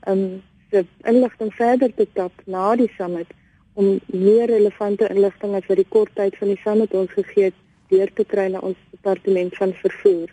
um 0.07 0.41
se 0.71 0.85
inligting 1.03 1.53
verder 1.53 1.93
te 1.95 2.07
tap 2.13 2.31
na 2.45 2.75
die 2.75 2.91
summit 2.97 3.27
om 3.73 3.99
meer 4.05 4.45
relevante 4.45 5.07
inligting 5.09 5.55
as 5.55 5.65
wat 5.65 5.77
die 5.77 5.89
kort 5.89 6.15
tyd 6.15 6.37
van 6.37 6.47
die 6.47 6.61
summit 6.63 6.93
ons 6.93 7.11
gegee 7.11 7.43
het 7.43 7.57
deur 7.89 8.11
te 8.13 8.25
kry 8.25 8.49
na 8.51 8.59
ons 8.59 8.77
departement 8.91 9.55
van 9.55 9.73
vervoer. 9.73 10.29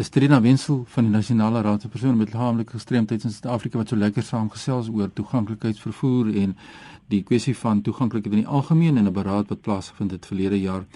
Dis 0.00 0.08
Trina 0.08 0.40
Wenzel 0.40 0.84
van 0.88 1.04
die 1.04 1.12
Nasionale 1.12 1.60
Raad 1.60 1.82
vir 1.84 1.90
persone 1.92 2.16
met 2.16 2.30
liggaamlike 2.32 2.72
gestremdhede 2.72 3.26
in 3.28 3.34
Suid-Afrika 3.34 3.82
wat 3.82 3.90
so 3.92 4.00
lekker 4.00 4.24
saamgesels 4.24 4.88
oor 4.88 5.10
toeganklikheidsvervoer 5.12 6.30
en 6.44 6.54
die 7.12 7.20
kwessie 7.26 7.56
van 7.58 7.82
toeganklikheid 7.84 8.32
in 8.32 8.44
die 8.44 8.52
algemeen 8.58 8.96
en 8.96 9.10
'n 9.10 9.12
beraad 9.12 9.48
wat 9.52 9.60
plaasgevind 9.60 10.10
het 10.10 10.26
verlede 10.26 10.60
jaar 10.60 10.86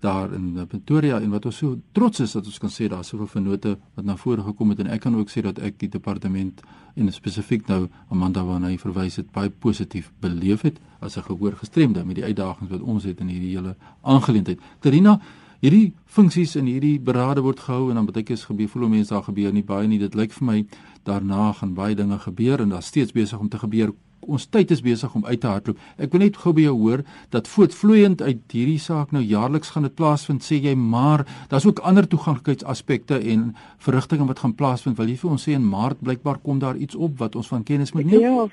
daar 0.00 0.32
in 0.34 0.56
eh, 0.56 0.66
Pretoria 0.66 1.20
en 1.20 1.30
wat 1.30 1.46
ons 1.46 1.56
so 1.56 1.78
trots 1.92 2.20
is 2.20 2.32
dat 2.32 2.46
ons 2.46 2.58
kan 2.58 2.70
sê 2.70 2.88
daar 2.88 3.04
soveel 3.04 3.26
vennote 3.26 3.76
wat 3.94 4.04
na 4.04 4.16
vore 4.16 4.42
gekom 4.42 4.70
het 4.70 4.82
en 4.84 4.90
ek 4.94 5.00
kan 5.00 5.16
ook 5.16 5.30
sê 5.30 5.42
dat 5.42 5.58
ek 5.58 5.78
die 5.78 5.88
departement 5.88 6.62
en 6.94 7.12
spesifiek 7.12 7.66
nou 7.68 7.88
Amanda 8.10 8.44
waarna 8.44 8.70
hy 8.72 8.78
verwys 8.78 9.18
het 9.18 9.32
baie 9.34 9.50
positief 9.50 10.12
beleef 10.20 10.62
het 10.62 10.78
as 11.00 11.16
'n 11.16 11.22
gehoorgestremde 11.22 12.04
met 12.04 12.16
die 12.16 12.24
uitdagings 12.24 12.70
wat 12.70 12.80
ons 12.80 13.04
het 13.04 13.20
in 13.20 13.28
hierdie 13.28 13.56
hele 13.56 13.76
aangeleentheid. 14.02 14.58
Terina, 14.80 15.20
hierdie 15.60 15.94
funksies 16.06 16.56
in 16.56 16.66
hierdie 16.66 17.00
berade 17.00 17.40
word 17.40 17.60
gehou 17.60 17.88
en 17.90 17.94
dan 17.94 18.06
baie 18.06 18.22
keer 18.22 18.36
gebeur 18.36 18.68
voel 18.68 18.88
mense 18.88 19.14
daar 19.14 19.22
gebeur 19.22 19.52
nie 19.52 19.64
baie 19.64 19.88
nie. 19.88 19.98
Dit 19.98 20.14
lyk 20.14 20.32
vir 20.32 20.46
my 20.46 20.66
daarna 21.04 21.52
gaan 21.52 21.74
baie 21.74 21.94
dinge 21.94 22.18
gebeur 22.18 22.60
en 22.60 22.68
daar's 22.68 22.86
steeds 22.86 23.12
besig 23.12 23.38
om 23.38 23.48
te 23.48 23.58
gebeur 23.58 23.92
ons 24.20 24.46
tyd 24.50 24.70
is 24.70 24.82
besig 24.82 25.14
om 25.14 25.26
uit 25.26 25.40
te 25.40 25.46
hardloop. 25.46 25.80
Ek 25.96 26.12
wil 26.12 26.24
net 26.24 26.36
gou 26.36 26.52
by 26.52 26.66
jou 26.66 26.76
hoor 26.76 27.02
dat 27.34 27.48
voortvloeiend 27.48 28.22
uit 28.22 28.40
hierdie 28.52 28.78
saak 28.82 29.12
nou 29.12 29.22
jaarliks 29.22 29.70
gaan 29.74 29.86
dit 29.86 29.94
plaasvind, 29.94 30.44
sê 30.44 30.60
jy, 30.62 30.74
maar 30.74 31.24
daar's 31.48 31.66
ook 31.66 31.82
ander 31.86 32.08
toeganklikheidsaspekte 32.08 33.20
en 33.32 33.50
verrigtinge 33.78 34.26
wat 34.28 34.44
gaan 34.44 34.54
plaasvind. 34.54 34.98
Wil 34.98 35.12
jy 35.14 35.18
vir 35.22 35.30
ons 35.30 35.48
sê 35.48 35.56
in 35.56 35.68
Maart 35.68 36.00
blykbaar 36.02 36.40
kom 36.44 36.58
daar 36.58 36.76
iets 36.76 36.94
op 36.96 37.18
wat 37.18 37.36
ons 37.36 37.48
van 37.48 37.62
kennis 37.62 37.92
moet 37.92 38.10
neem? 38.10 38.24
Ja. 38.24 38.48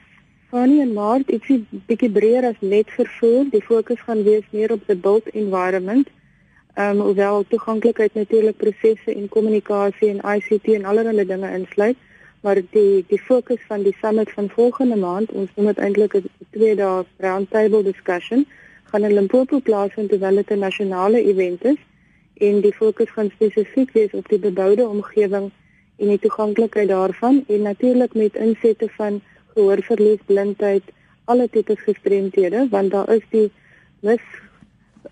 Fanny 0.55 0.77
en 0.79 0.93
Maart, 0.93 1.31
ek 1.33 1.47
sien 1.49 1.63
bietjie 1.89 2.07
breër 2.13 2.45
as 2.51 2.59
net 2.61 2.91
vervoer. 2.93 3.49
Die 3.51 3.63
fokus 3.65 3.99
gaan 4.05 4.21
wees 4.23 4.45
meer 4.53 4.71
op 4.71 4.85
the 4.87 4.95
built 4.95 5.27
environment. 5.33 6.11
Ehm 6.75 6.99
um, 6.99 7.01
hoewel 7.07 7.43
toeganklikheid 7.49 8.13
natuurlik 8.13 8.57
prosesse 8.61 9.11
en 9.15 9.29
kommunikasie 9.29 10.09
en 10.13 10.21
ICT 10.35 10.73
en 10.77 10.85
allerlei 10.91 11.25
dinge 11.27 11.51
insluit, 11.57 11.97
maar 12.45 12.61
die 12.71 13.05
die 13.09 13.21
fokus 13.27 13.61
van 13.67 13.83
die 13.83 13.95
summit 14.01 14.31
van 14.31 14.49
volgende 14.49 14.95
maand, 14.95 15.31
ons 15.31 15.49
noem 15.55 15.71
dit 15.71 15.79
eintlik 15.85 16.13
'n 16.17 16.29
twee 16.49 16.75
dae 16.75 17.05
roundtable 17.25 17.83
discussion, 17.83 18.45
gaan 18.89 19.03
in 19.03 19.13
Limpopo 19.13 19.59
plaasvind 19.59 20.09
terwyl 20.09 20.35
dit 20.35 20.51
'n 20.51 20.59
nasionale 20.59 21.23
event 21.31 21.63
is 21.63 21.81
en 22.47 22.61
die 22.61 22.73
fokus 22.73 23.09
gaan 23.15 23.31
spesifiek 23.33 23.91
wees 23.97 24.13
op 24.19 24.29
die 24.29 24.39
beboude 24.39 24.87
omgewing 24.87 25.51
en 25.97 26.07
die 26.07 26.19
toeganklikheid 26.19 26.87
daarvan 26.87 27.43
en 27.47 27.61
natuurlik 27.61 28.13
met 28.13 28.35
insette 28.35 28.89
van 28.97 29.21
gehoorverlies, 29.53 30.21
blindheid, 30.25 30.83
alle 31.25 31.49
tipes 31.49 31.79
gestremdhede 31.79 32.67
want 32.69 32.91
daar 32.91 33.09
is 33.09 33.25
die 33.29 33.51
mis 33.99 34.25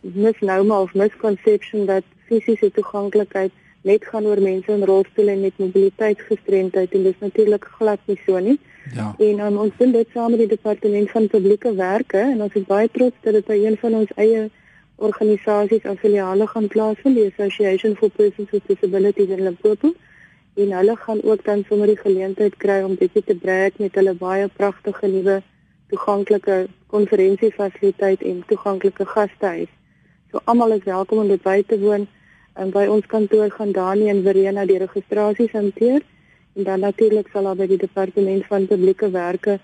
misnouma 0.02 0.82
of 0.82 0.94
misconception 0.94 1.86
dat 1.86 2.04
fisiese 2.28 2.72
toeganklikheid 2.72 3.52
net 3.84 4.06
gaan 4.06 4.26
oor 4.26 4.42
mense 4.42 4.72
in 4.72 4.86
rolstoele 4.88 5.36
met 5.36 5.60
mobiliteitsgestremdheid 5.60 6.94
en 6.96 7.04
dis 7.04 7.20
natuurlik 7.20 7.68
glad 7.78 8.00
nie 8.06 8.20
so 8.26 8.40
nie. 8.40 8.60
Ja. 8.96 9.14
En 9.20 9.40
um, 9.40 9.58
ons 9.66 9.78
doen 9.78 9.92
dit 9.92 10.08
saam 10.14 10.32
met 10.32 10.40
die 10.44 10.52
departement 10.56 11.12
van 11.12 11.28
publieke 11.28 11.74
werke 11.76 12.20
en 12.20 12.42
ons 12.42 12.56
is 12.60 12.68
baie 12.68 12.90
trots 12.92 13.16
dat 13.28 13.34
dit 13.40 13.48
by 13.48 13.60
een 13.66 13.78
van 13.82 14.00
ons 14.02 14.16
eie 14.16 14.50
organisasies 14.96 15.86
affiliale 15.90 16.48
gaan 16.48 16.68
plaasvind, 16.68 17.16
die 17.16 17.30
Association 17.32 17.96
for 17.96 18.10
Persons 18.10 18.52
with 18.52 18.68
Disabilities 18.68 19.30
in 19.30 19.44
Limpopo. 19.44 19.94
En 20.56 20.72
hulle 20.72 20.96
gaan 20.96 21.24
ook 21.24 21.44
dan 21.46 21.64
sommer 21.68 21.88
die 21.88 21.98
geleentheid 21.98 22.58
kry 22.58 22.82
om 22.86 22.96
bietjie 22.96 23.24
te 23.26 23.36
breek 23.36 23.80
met 23.82 23.96
hulle 23.96 24.14
baie 24.14 24.48
pragtige 24.48 25.08
nuwe 25.08 25.42
toeganklike 25.90 26.68
konferensiefasiliteit 26.94 28.22
en 28.22 28.44
toeganklike 28.48 29.06
gastehuis. 29.06 29.72
So 30.32 30.42
almal 30.44 30.78
is 30.78 30.86
welkom 30.86 31.24
om 31.24 31.28
dit 31.28 31.42
by 31.42 31.64
te 31.68 31.80
woon. 31.80 32.08
En 32.54 32.70
by 32.70 32.86
ons 32.86 33.06
kantoor 33.10 33.52
gaan 33.52 33.72
Dani 33.74 34.10
en 34.10 34.22
Verena 34.26 34.66
die 34.70 34.78
registrasies 34.78 35.54
hanteer. 35.58 36.02
En 36.54 36.64
dan 36.64 36.80
natuurlik 36.80 37.30
sal 37.34 37.50
daar 37.50 37.58
by 37.58 37.68
die 37.68 37.82
departement 37.82 38.46
van 38.46 38.68
publieke 38.70 39.10
werke 39.10 39.60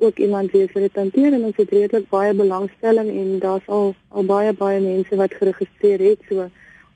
ook 0.00 0.18
iemand 0.18 0.50
wees 0.56 0.70
vir 0.72 0.86
dit 0.86 0.96
hanteer. 0.96 1.34
En 1.36 1.44
ons 1.44 1.56
het 1.56 1.70
redelik 1.70 2.08
baie 2.08 2.32
belangstelling 2.34 3.10
en 3.10 3.38
daar's 3.42 3.66
al 3.68 3.94
al 4.08 4.24
baie 4.24 4.52
baie 4.56 4.80
mense 4.80 5.16
wat 5.16 5.34
geregistreer 5.36 6.00
het. 6.10 6.24
So 6.28 6.48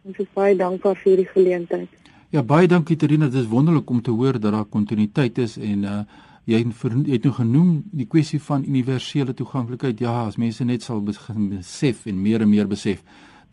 ons 0.04 0.18
is 0.18 0.30
baie 0.32 0.56
dankbaar 0.56 0.96
vir 1.02 1.10
hierdie 1.12 1.32
geleentheid. 1.32 2.00
Ja 2.32 2.42
baie 2.42 2.68
dankie 2.68 2.96
Terina. 2.96 3.28
Dit 3.28 3.44
is 3.44 3.50
wonderlik 3.52 3.90
om 3.90 4.02
te 4.02 4.10
hoor 4.10 4.40
dat 4.40 4.52
daar 4.52 4.64
kontinuïteit 4.64 5.38
is 5.38 5.58
en 5.58 5.84
uh 5.84 6.04
jy 6.44 6.58
het 6.60 7.24
nou 7.24 7.30
genoem 7.32 7.68
die 7.88 8.04
kwessie 8.04 8.40
van 8.40 8.66
universele 8.68 9.32
toeganklikheid. 9.34 10.00
Ja 10.00 10.26
as 10.26 10.36
mense 10.36 10.64
net 10.64 10.82
sal 10.82 11.00
besef 11.00 12.04
en 12.06 12.20
meer 12.22 12.40
en 12.40 12.48
meer 12.48 12.68
besef 12.68 13.00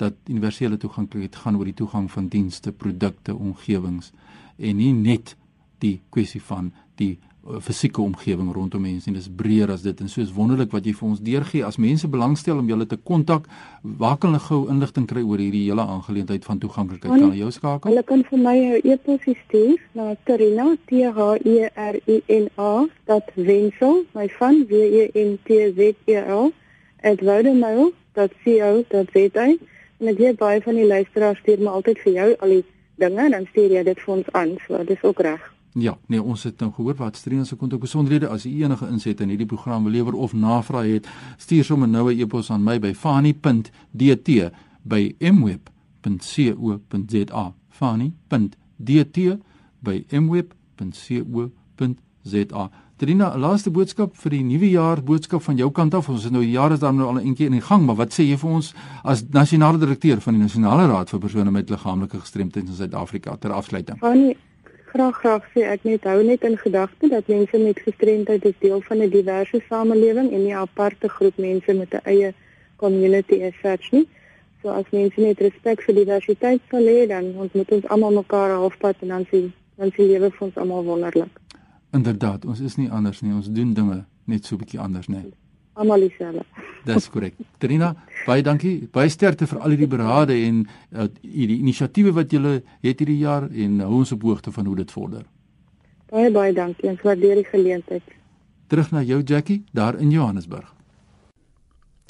dat 0.02 0.18
universele 0.28 0.80
toeganklikheid 0.82 1.36
gaan 1.44 1.60
oor 1.60 1.70
die 1.70 1.78
toegang 1.78 2.10
van 2.12 2.30
dienste, 2.32 2.72
produkte, 2.72 3.36
omgewings 3.36 4.12
en 4.58 4.82
nie 4.82 4.94
net 4.94 5.36
die 5.82 5.98
kwessie 6.14 6.42
van 6.46 6.70
die 7.00 7.18
uh, 7.18 7.22
fisieke 7.64 8.02
omgewing 8.02 8.52
rondom 8.54 8.82
mense 8.86 9.10
en 9.10 9.16
dis 9.18 9.30
breër 9.42 9.70
as 9.74 9.82
dit 9.86 9.98
en 10.04 10.10
soos 10.12 10.34
wonderlik 10.36 10.72
wat 10.76 10.86
jy 10.86 10.94
vir 10.98 11.08
ons 11.10 11.24
deurgee. 11.26 11.64
As 11.66 11.78
mense 11.82 12.08
belangstel 12.12 12.58
om 12.62 12.70
julle 12.70 12.88
te 12.90 12.98
kontak 12.98 13.44
waar 13.82 14.18
kan 14.22 14.30
hulle 14.32 14.44
gou 14.46 14.62
inligting 14.74 15.08
kry 15.10 15.24
oor 15.26 15.40
hierdie 15.42 15.68
hele 15.70 15.86
aangeleentheid 15.96 16.44
van 16.46 16.58
toeganklikheid? 16.62 17.12
Kan 17.12 17.24
hulle 17.26 17.42
jou 17.42 17.52
skakel? 17.56 17.88
Hulle 17.90 18.06
kan 18.12 18.22
vir 18.30 18.40
my 18.46 18.58
'n 18.58 18.64
e-pos 18.94 19.24
stuur 19.46 19.78
na 19.98 20.06
Karina 20.26 20.68
T 20.88 20.90
H 21.18 21.20
E 21.46 21.48
R 21.76 21.96
I 22.08 22.18
N 22.28 22.46
A 22.58 22.74
.wensel 23.36 23.96
my 24.14 24.28
van 24.40 24.56
W 24.70 24.72
E 25.02 25.04
N 25.16 25.38
T 25.46 25.48
Z 25.76 25.78
E 26.06 26.18
L 26.22 26.54
@vodemail.co.za 27.02 29.48
en 30.02 30.12
ek 30.12 30.18
weet 30.18 30.38
baie 30.42 30.62
van 30.62 30.76
die 30.76 30.88
luisteraars 30.88 31.40
stuur 31.40 31.62
my 31.62 31.72
altyd 31.78 32.04
vir 32.04 32.14
jou 32.14 32.30
al 32.40 32.54
die 32.58 32.66
dinge 33.02 33.30
dan 33.30 33.48
stuur 33.54 33.78
jy 33.78 33.84
dit 33.88 34.06
vir 34.06 34.14
ons 34.18 34.28
aan 34.34 34.56
so 34.68 34.84
dis 34.92 35.08
ook 35.08 35.26
reg 35.30 35.50
Ja, 35.74 35.94
nee, 36.12 36.20
ons 36.20 36.44
het 36.44 36.60
nou 36.60 36.68
gehoor 36.76 36.98
wat 37.00 37.16
Strien 37.16 37.46
se 37.48 37.56
kontak 37.56 37.80
besonderhede 37.80 38.28
as 38.28 38.44
u 38.46 38.50
enige 38.50 38.88
insette 38.92 39.24
in 39.24 39.30
hierdie 39.32 39.48
program 39.48 39.88
wil 39.88 39.96
lewer 39.96 40.18
of 40.20 40.34
navraag 40.34 40.90
het, 40.98 41.08
stuur 41.38 41.64
sommer 41.64 41.88
nou 41.88 42.12
'n 42.12 42.20
e-pos 42.20 42.52
aan 42.52 42.64
my 42.64 42.80
by 42.80 42.94
fani.dt 42.94 44.52
by 44.84 45.16
mweb.co.za. 45.20 47.54
fani.dt 47.70 49.18
by 49.80 50.06
mweb.co.za. 50.12 52.11
Trina, 53.02 53.32
laaste 53.34 53.72
boodskap 53.74 54.12
vir 54.22 54.30
die 54.36 54.44
nuwe 54.46 54.68
jaar, 54.70 55.00
boodskap 55.02 55.42
van 55.42 55.58
jou 55.58 55.72
kant 55.74 55.96
af. 55.98 56.10
Ons 56.14 56.28
het 56.28 56.34
nou 56.36 56.44
jare 56.46 56.76
dan 56.78 57.00
nou 57.00 57.08
al 57.08 57.18
'n 57.18 57.28
entjie 57.30 57.48
in 57.48 57.58
die 57.58 57.68
gang, 57.70 57.82
maar 57.86 57.96
wat 57.96 58.14
sê 58.14 58.22
jy 58.22 58.38
vir 58.38 58.50
ons 58.50 58.74
as 59.04 59.24
nasionale 59.32 59.80
direkteur 59.80 60.22
van 60.22 60.34
die 60.34 60.42
Nasionale 60.42 60.86
Raad 60.88 61.10
vir 61.10 61.20
persone 61.20 61.52
met 61.52 61.70
liggaamlike 61.70 62.20
gestremthede 62.20 62.68
in 62.68 62.76
Suid-Afrika 62.76 63.36
ter 63.40 63.52
afsluiting? 63.52 63.98
Fani 63.98 64.38
graag 64.94 65.16
graag 65.16 65.44
sê 65.56 65.62
ek 65.66 65.84
net 65.84 66.04
hou 66.04 66.24
net 66.24 66.44
in 66.44 66.58
gedagte 66.58 67.10
dat 67.10 67.28
mense 67.28 67.58
met 67.58 67.80
gestremdheid 67.80 68.46
is 68.46 68.60
deel 68.60 68.82
van 68.82 68.98
'n 69.02 69.10
diverse 69.10 69.62
samelewing 69.70 70.32
en 70.32 70.44
nie 70.44 70.54
'n 70.54 70.62
aparte 70.68 71.10
groep 71.10 71.38
mense 71.38 71.74
met 71.74 71.94
'n 71.94 72.06
eie 72.06 72.34
community 72.76 73.42
as 73.44 73.58
such 73.64 73.92
nie. 73.92 74.08
So 74.62 74.70
as 74.70 74.86
mense 74.92 75.20
net 75.20 75.40
respek 75.40 75.82
vir 75.82 75.96
diversiteit 75.96 76.62
sal 76.70 76.86
hê 76.86 77.08
dan 77.08 77.34
ons 77.36 77.52
moet 77.54 77.72
ons 77.72 77.88
almal 77.88 78.12
mekaar 78.12 78.50
halfpad 78.50 78.96
en 79.02 79.08
dan 79.08 79.26
sien 79.32 79.54
dan 79.78 79.92
sien 79.96 80.08
lewe 80.08 80.30
vir 80.30 80.48
ons 80.48 80.58
almal 80.58 80.84
wonderlik. 80.84 81.41
Inderdaad, 81.92 82.46
ons 82.46 82.60
is 82.60 82.78
nie 82.78 82.90
anders 82.90 83.22
nie. 83.22 83.34
Ons 83.34 83.52
doen 83.52 83.74
dinge 83.74 84.06
net 84.26 84.46
so 84.46 84.56
'n 84.56 84.60
bietjie 84.60 84.80
anders, 84.80 85.08
nee 85.08 85.34
almal 85.82 86.06
dieselfde. 86.06 86.44
Dis 86.86 87.10
korrek. 87.10 87.36
Trina, 87.62 87.92
baie 88.26 88.44
dankie. 88.46 88.88
Baie 88.94 89.12
sterkte 89.14 89.48
vir 89.50 89.62
al 89.62 89.76
hierdie 89.76 89.90
berade 89.92 90.38
en 90.48 90.64
uh, 90.66 91.08
die 91.22 91.60
inisiatiewe 91.60 92.14
wat 92.18 92.34
julle 92.34 92.58
het 92.82 93.04
hierdie 93.04 93.20
jaar 93.22 93.48
en 93.50 93.80
hou 93.86 94.02
ons 94.02 94.14
op 94.16 94.26
hoogte 94.28 94.54
van 94.56 94.70
hoe 94.70 94.80
dit 94.82 94.92
vorder. 94.92 95.24
Baie 96.12 96.32
baie 96.34 96.54
dankie. 96.58 96.90
Ons 96.92 97.04
waardeer 97.06 97.40
die 97.40 97.48
geleentheid. 97.48 98.18
Terug 98.72 98.92
na 98.92 99.04
jou 99.04 99.22
Jackie 99.22 99.62
daar 99.76 100.00
in 100.00 100.12
Johannesburg. 100.12 100.70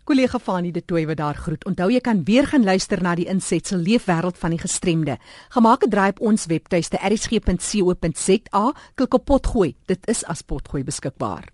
Kollega 0.03 0.39
Fanie 0.39 0.71
de 0.73 0.81
Tooi 0.81 1.05
wat 1.05 1.19
daar 1.19 1.37
groet. 1.37 1.65
Onthou 1.69 1.91
jy 1.93 1.99
kan 2.01 2.23
weer 2.25 2.47
gaan 2.49 2.63
luister 2.65 3.01
na 3.05 3.13
die 3.15 3.27
insetsel 3.29 3.83
Leefwêreld 3.85 4.37
van 4.41 4.55
die 4.55 4.61
gestremde. 4.61 5.17
Gemaak 5.53 5.85
het 5.85 5.91
draai 5.93 6.09
op 6.15 6.21
ons 6.31 6.47
webtuiste 6.49 6.97
erisg.co.za. 6.97 8.63
Klik 8.97 9.13
op 9.13 9.25
potgooi. 9.25 9.75
Dit 9.85 10.07
is 10.09 10.23
as 10.25 10.41
potgooi 10.41 10.81
beskikbaar. 10.83 11.51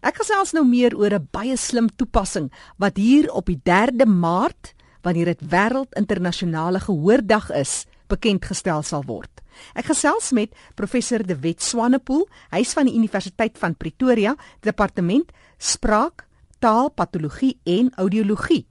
Ek 0.00 0.16
gesels 0.22 0.54
nou 0.56 0.64
meer 0.64 0.96
oor 0.96 1.12
'n 1.12 1.28
baie 1.30 1.56
slim 1.56 1.88
toepassing 1.96 2.50
wat 2.78 2.96
hier 2.96 3.30
op 3.30 3.46
die 3.46 3.60
3de 3.62 4.06
Maart, 4.06 4.74
wanneer 5.02 5.24
dit 5.24 5.40
wêreld 5.50 5.92
internasionale 5.94 6.80
gehoordag 6.80 7.50
is, 7.50 7.86
bekend 8.08 8.44
gestel 8.44 8.82
sal 8.82 9.04
word. 9.04 9.42
Ek 9.74 9.84
gesels 9.84 10.32
met 10.32 10.54
professor 10.74 11.22
De 11.26 11.36
Wet 11.36 11.62
Swanepoel, 11.62 12.28
hy's 12.50 12.72
van 12.72 12.86
die 12.86 12.94
Universiteit 12.94 13.58
van 13.58 13.74
Pretoria, 13.74 14.36
departement 14.60 15.30
spraak, 15.58 16.26
taalpatologie 16.62 17.56
en 17.66 17.90
audiologie. 17.98 18.66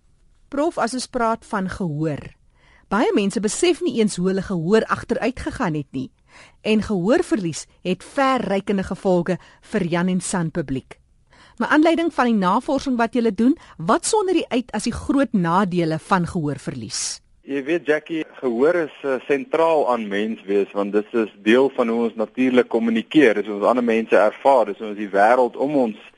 Prof, 0.51 0.77
as 0.79 0.95
ons 0.95 1.09
praat 1.11 1.43
van 1.47 1.67
gehoor, 1.71 2.21
baie 2.91 3.11
mense 3.15 3.39
besef 3.43 3.81
nie 3.83 3.97
eens 3.99 4.15
hoe 4.19 4.29
hulle 4.29 4.43
gehoor 4.47 4.85
agteruit 4.91 5.39
gegaan 5.39 5.75
het 5.79 5.87
nie. 5.95 6.09
En 6.63 6.83
gehoorverlies 6.83 7.65
het 7.83 8.03
verrykende 8.03 8.83
gevolge 8.87 9.37
vir 9.73 9.85
Jan 9.91 10.11
en 10.11 10.21
San 10.21 10.51
publiek. 10.51 10.99
Maar 11.59 11.75
aanleiding 11.75 12.13
van 12.15 12.31
die 12.31 12.39
navorsing 12.39 12.95
wat 12.97 13.13
julle 13.13 13.33
doen, 13.35 13.57
wat 13.77 14.07
sonder 14.07 14.39
die 14.39 14.47
uit 14.47 14.71
as 14.71 14.87
die 14.87 14.95
groot 14.95 15.33
nadele 15.35 15.99
van 15.99 16.27
gehoorverlies? 16.27 17.19
Jy 17.41 17.63
weet 17.67 17.87
Jackie, 17.89 18.23
gehoor 18.39 18.77
is 18.85 18.95
uh, 19.03 19.17
sentraal 19.27 19.83
aan 19.91 20.07
menswees 20.07 20.71
want 20.77 20.93
dit 20.95 21.13
is 21.17 21.31
deel 21.43 21.71
van 21.75 21.91
hoe 21.91 22.05
ons 22.07 22.15
natuurlik 22.15 22.69
kommunikeer, 22.71 23.41
dis 23.41 23.49
hoe 23.49 23.59
ons 23.59 23.67
ander 23.67 23.83
mense 23.83 24.15
ervaar, 24.15 24.71
dis 24.71 24.79
hoe 24.79 24.93
ons 24.93 24.99
die 24.99 25.11
wêreld 25.11 25.59
om 25.59 25.75
ons 25.87 26.10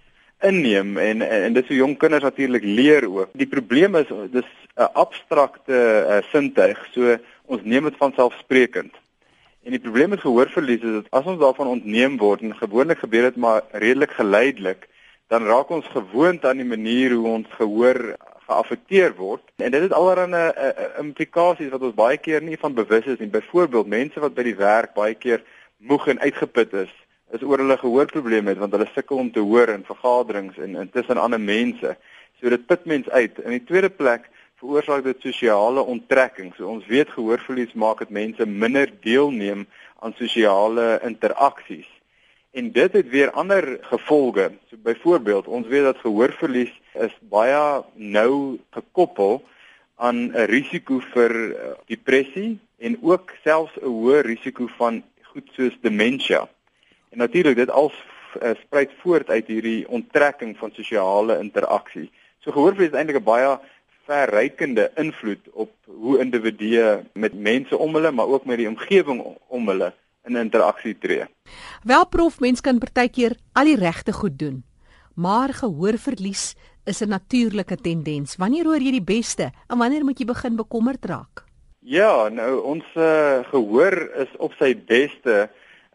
inneem 0.44 0.98
en 0.98 1.22
en, 1.22 1.44
en 1.48 1.56
dis 1.56 1.68
hoe 1.68 1.80
jong 1.80 1.96
kinders 1.98 2.24
natuurlik 2.24 2.64
leer 2.64 3.08
ook. 3.10 3.32
Die 3.40 3.50
probleem 3.50 3.96
is 3.96 4.12
dis 4.32 4.50
'n 4.76 4.90
abstrakte 4.94 5.78
uh, 5.78 6.22
sintuig, 6.32 6.80
so 6.92 7.18
ons 7.46 7.64
neem 7.64 7.84
dit 7.84 7.98
van 7.98 8.14
selfsprekend. 8.16 8.94
En 9.64 9.72
die 9.72 9.80
probleem 9.80 10.10
met 10.10 10.20
gehoorverlies 10.20 10.82
is 10.82 10.96
dat 11.02 11.12
as 11.12 11.26
ons 11.26 11.40
daarvan 11.40 11.68
ontneem 11.68 12.18
word 12.18 12.42
en 12.42 12.56
gewoonlik 12.56 13.00
gebeur 13.00 13.30
dit 13.30 13.36
maar 13.36 13.62
redelik 13.72 14.12
geleidelik, 14.12 14.88
dan 15.28 15.46
raak 15.46 15.70
ons 15.70 15.86
gewoond 15.88 16.46
aan 16.46 16.58
die 16.58 16.68
manier 16.68 17.14
hoe 17.14 17.28
ons 17.28 17.48
gehoor 17.50 18.16
geaffekteer 18.48 19.16
word. 19.16 19.42
En 19.56 19.72
dit 19.72 19.82
het 19.82 19.94
allerlei 19.94 20.52
implikasies 21.00 21.72
wat 21.72 21.82
ons 21.82 21.96
baie 21.96 22.18
keer 22.18 22.42
nie 22.42 22.58
van 22.60 22.74
bewus 22.74 23.06
is 23.06 23.20
nie. 23.20 23.32
Byvoorbeeld 23.32 23.88
mense 23.88 24.20
wat 24.20 24.36
by 24.36 24.44
die 24.44 24.58
werk 24.60 24.94
baie 24.94 25.16
keer 25.16 25.44
moeg 25.78 26.08
en 26.08 26.20
uitgeput 26.20 26.74
is, 26.74 26.92
is 27.34 27.42
oor 27.42 27.64
hulle 27.64 27.78
gehoorprobleme 27.82 28.54
het 28.54 28.62
want 28.62 28.76
hulle 28.76 28.90
sukkel 28.94 29.18
om 29.18 29.32
te 29.34 29.42
hoor 29.42 29.72
in 29.74 29.86
vergaderings 29.88 30.58
en 30.62 30.76
intussen 30.86 31.18
ander 31.18 31.42
mense. 31.42 31.96
So 32.40 32.50
dit 32.50 32.66
put 32.70 32.86
mens 32.86 33.10
uit. 33.10 33.40
In 33.42 33.56
die 33.56 33.64
tweede 33.66 33.90
plek 33.90 34.30
veroorsaak 34.62 35.04
dit 35.08 35.26
sosiale 35.26 35.82
onttrekking. 35.82 36.54
So 36.56 36.70
ons 36.70 36.86
weet 36.88 37.12
gehoorverlies 37.16 37.74
maak 37.74 38.04
dit 38.06 38.14
mense 38.14 38.46
minder 38.46 38.92
deelneem 39.02 39.66
aan 40.04 40.16
sosiale 40.20 41.00
interaksies. 41.04 41.90
En 42.54 42.70
dit 42.72 42.94
het 42.94 43.10
weer 43.10 43.32
ander 43.32 43.80
gevolge. 43.82 44.52
So 44.70 44.78
byvoorbeeld, 44.84 45.48
ons 45.48 45.68
weet 45.68 45.88
dat 45.90 46.04
gehoorverlies 46.06 46.74
is 47.02 47.16
baie 47.34 47.82
nou 47.96 48.60
gekoppel 48.78 49.42
aan 49.98 50.30
'n 50.30 50.46
risiko 50.52 51.00
vir 51.14 51.32
uh, 51.34 51.74
depressie 51.88 52.60
en 52.78 52.98
ook 53.02 53.34
selfs 53.44 53.74
'n 53.82 53.90
hoë 53.90 54.22
risiko 54.22 54.68
van 54.78 55.04
goed 55.34 55.50
soos 55.56 55.78
demensie. 55.82 56.46
En 57.14 57.20
natuurlik 57.22 57.56
dit 57.56 57.70
al 57.70 57.92
uh, 57.92 58.56
spruit 58.66 58.92
voort 59.02 59.30
uit 59.30 59.48
hierdie 59.48 59.88
onttrekking 59.88 60.58
van 60.58 60.72
sosiale 60.74 61.38
interaksie. 61.38 62.10
So 62.42 62.52
gehoorverlies 62.52 62.90
is 62.90 62.98
eintlik 62.98 63.22
'n 63.22 63.24
baie 63.28 63.60
verrykende 64.10 64.92
invloed 65.00 65.46
op 65.54 65.72
hoe 65.86 66.20
individue 66.20 67.04
met 67.14 67.34
mense 67.34 67.78
om 67.78 67.94
hulle 67.96 68.12
maar 68.12 68.28
ook 68.28 68.46
met 68.46 68.58
die 68.58 68.68
omgewing 68.68 69.22
om 69.48 69.68
hulle 69.68 69.94
in 70.26 70.36
interaksie 70.36 70.98
tree. 70.98 71.26
Wel 71.84 72.08
prof, 72.08 72.40
mens 72.40 72.62
kan 72.62 72.80
partykeer 72.80 73.38
al 73.54 73.70
die 73.70 73.80
regte 73.80 74.12
goed 74.12 74.40
doen, 74.40 74.64
maar 75.16 75.54
gehoorverlies 75.54 76.56
is 76.84 77.02
'n 77.02 77.10
natuurlike 77.10 77.76
tendens. 77.76 78.36
Wanneer 78.36 78.66
hoor 78.66 78.82
jy 78.82 78.92
die 78.92 79.08
beste 79.16 79.52
en 79.68 79.78
wanneer 79.78 80.04
moet 80.04 80.20
jy 80.20 80.26
begin 80.26 80.56
bekommerd 80.56 81.06
raak? 81.06 81.44
Ja, 81.80 82.30
nou 82.30 82.62
ons 82.62 82.86
uh, 82.96 83.40
gehoor 83.52 84.12
is 84.16 84.32
op 84.38 84.54
sy 84.60 84.76
beste 84.76 85.50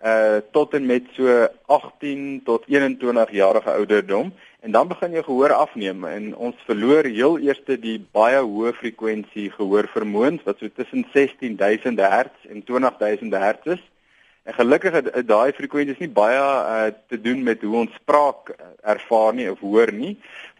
uh 0.04 0.38
tot 0.52 0.74
en 0.74 0.86
met 0.86 1.02
so 1.16 1.48
18 1.66 2.40
tot 2.44 2.64
21 2.66 3.30
jarige 3.30 3.70
ouderdom 3.70 4.32
en 4.60 4.70
dan 4.70 4.88
begin 4.88 5.10
jou 5.10 5.24
gehoor 5.24 5.52
afneem 5.52 6.04
en 6.04 6.36
ons 6.36 6.56
verloor 6.66 7.04
heel 7.04 7.38
eers 7.38 7.60
die 7.66 7.98
baie 8.12 8.38
hoë 8.38 8.72
frekwensie 8.78 9.50
gehoor 9.50 9.90
vermoëns 9.90 10.42
wat 10.46 10.58
so 10.58 10.70
tussen 10.74 11.06
16000 11.12 11.98
Hz 11.98 12.50
en 12.50 12.62
20000 12.64 13.34
Hz 13.34 13.72
is. 13.74 13.82
En 14.42 14.54
gelukkig 14.54 14.92
het 14.92 15.10
daai 15.26 15.52
frekwensies 15.52 15.98
nie 15.98 16.10
baie 16.10 16.38
uh 16.42 16.90
te 17.08 17.20
doen 17.20 17.42
met 17.42 17.62
hoe 17.62 17.76
ons 17.84 17.94
spraak 18.02 18.54
ervaar 18.82 19.34
nie 19.34 19.50
of 19.50 19.60
hoor 19.60 19.92
nie. 19.92 20.16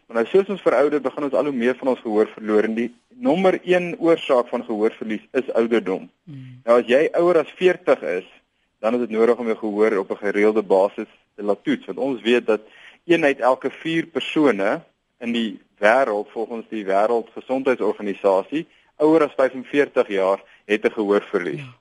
Maar 0.07 0.23
nou 0.23 0.27
soos 0.27 0.49
ons 0.49 0.63
verouder 0.63 1.01
begin 1.05 1.29
ons 1.29 1.35
al 1.37 1.51
hoe 1.51 1.55
meer 1.55 1.77
van 1.77 1.89
ons 1.95 2.01
gehoor 2.01 2.31
verloor 2.35 2.65
en 2.65 2.75
die 2.75 2.91
nommer 3.19 3.59
1 3.63 3.97
oorsaak 3.99 4.49
van 4.49 4.65
gehoorverlies 4.65 5.25
is 5.33 5.51
ouderdom. 5.53 6.07
Mm. 6.25 6.61
Nou 6.65 6.79
as 6.81 6.87
jy 6.89 7.09
ouer 7.19 7.43
as 7.43 7.51
40 7.59 8.05
is, 8.15 8.29
dan 8.81 8.95
is 8.95 9.01
dit 9.01 9.11
nodig 9.11 9.37
om 9.37 9.47
jou 9.47 9.59
gehoor 9.59 9.97
op 9.99 10.11
'n 10.11 10.25
gereelde 10.25 10.63
basis 10.63 11.11
te 11.35 11.43
laat 11.43 11.65
toets 11.65 11.87
want 11.87 11.99
ons 11.99 12.23
weet 12.23 12.47
dat 12.47 12.61
een 13.05 13.25
uit 13.25 13.41
elke 13.41 13.71
4 13.71 14.07
persone 14.07 14.83
in 15.19 15.33
die 15.33 15.61
wêreld 15.79 16.31
volgens 16.31 16.67
die 16.69 16.85
wêreldgesondheidsorganisasie 16.85 18.67
ouer 18.97 19.25
as 19.25 19.35
45 19.37 20.09
jaar 20.09 20.43
het 20.65 20.85
'n 20.85 20.91
gehoorverlies. 20.91 21.61
Ja. 21.61 21.77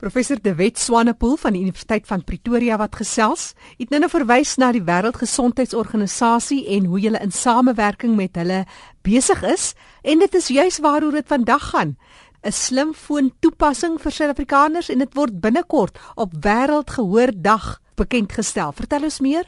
Professor 0.00 0.38
De 0.40 0.54
Wet 0.54 0.78
Swanepoel 0.78 1.36
van 1.36 1.52
die 1.52 1.60
Universiteit 1.60 2.06
van 2.08 2.24
Pretoria 2.24 2.78
wat 2.80 2.96
gesels, 2.96 3.50
het 3.76 3.90
nou 3.92 4.08
verwys 4.08 4.54
na 4.56 4.70
die 4.72 4.80
Wêreldgesondheidsorganisasie 4.80 6.62
en 6.72 6.86
hoe 6.88 7.02
hulle 7.02 7.20
in 7.20 7.34
samewerking 7.36 8.14
met 8.16 8.38
hulle 8.40 8.62
besig 9.04 9.42
is 9.44 9.74
en 10.00 10.18
dit 10.24 10.34
is 10.34 10.48
juis 10.48 10.78
waaroor 10.80 11.18
dit 11.18 11.28
vandag 11.28 11.68
gaan. 11.74 11.98
'n 12.42 12.52
slimfoon 12.52 13.32
toepassing 13.40 13.98
vir 14.00 14.12
Suid-Afrikaners 14.12 14.88
en 14.88 14.98
dit 14.98 15.14
word 15.14 15.40
binnekort 15.40 15.98
op 16.16 16.32
Wêreldgehoordag 16.46 17.80
bekend 17.96 18.32
gestel. 18.32 18.72
Vertel 18.72 19.02
ons 19.02 19.20
meer. 19.20 19.44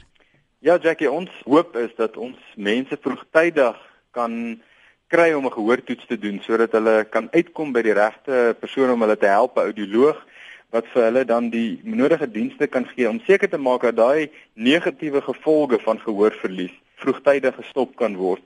Ja, 0.59 0.77
Jackie, 0.77 1.11
ons 1.11 1.31
hoop 1.45 1.75
is 1.75 1.89
dat 1.97 2.17
ons 2.17 2.37
mense 2.55 2.97
vroegtydig 3.01 3.79
kan 4.11 4.61
kry 5.07 5.33
om 5.33 5.45
'n 5.45 5.57
gehoortoets 5.57 6.05
te 6.05 6.17
doen 6.19 6.39
sodat 6.41 6.71
hulle 6.71 7.05
kan 7.09 7.27
uitkom 7.31 7.73
by 7.73 7.81
die 7.81 7.97
regte 7.97 8.55
persoon 8.59 8.91
om 8.91 9.01
hulle 9.01 9.17
te 9.17 9.25
help, 9.25 9.57
'n 9.57 9.73
audioloog 9.73 10.25
wat 10.69 10.85
vir 10.93 11.03
hulle 11.03 11.25
dan 11.25 11.49
die 11.49 11.81
nodige 11.83 12.31
dienste 12.31 12.67
kan 12.67 12.85
gee 12.85 13.09
om 13.09 13.19
seker 13.25 13.49
te 13.49 13.57
maak 13.57 13.81
dat 13.81 13.95
daai 13.95 14.29
negatiewe 14.53 15.21
gevolge 15.21 15.79
van 15.79 15.99
gehoorverlies 15.99 16.73
vroegtydig 16.95 17.55
gestop 17.55 17.95
kan 17.95 18.15
word. 18.15 18.41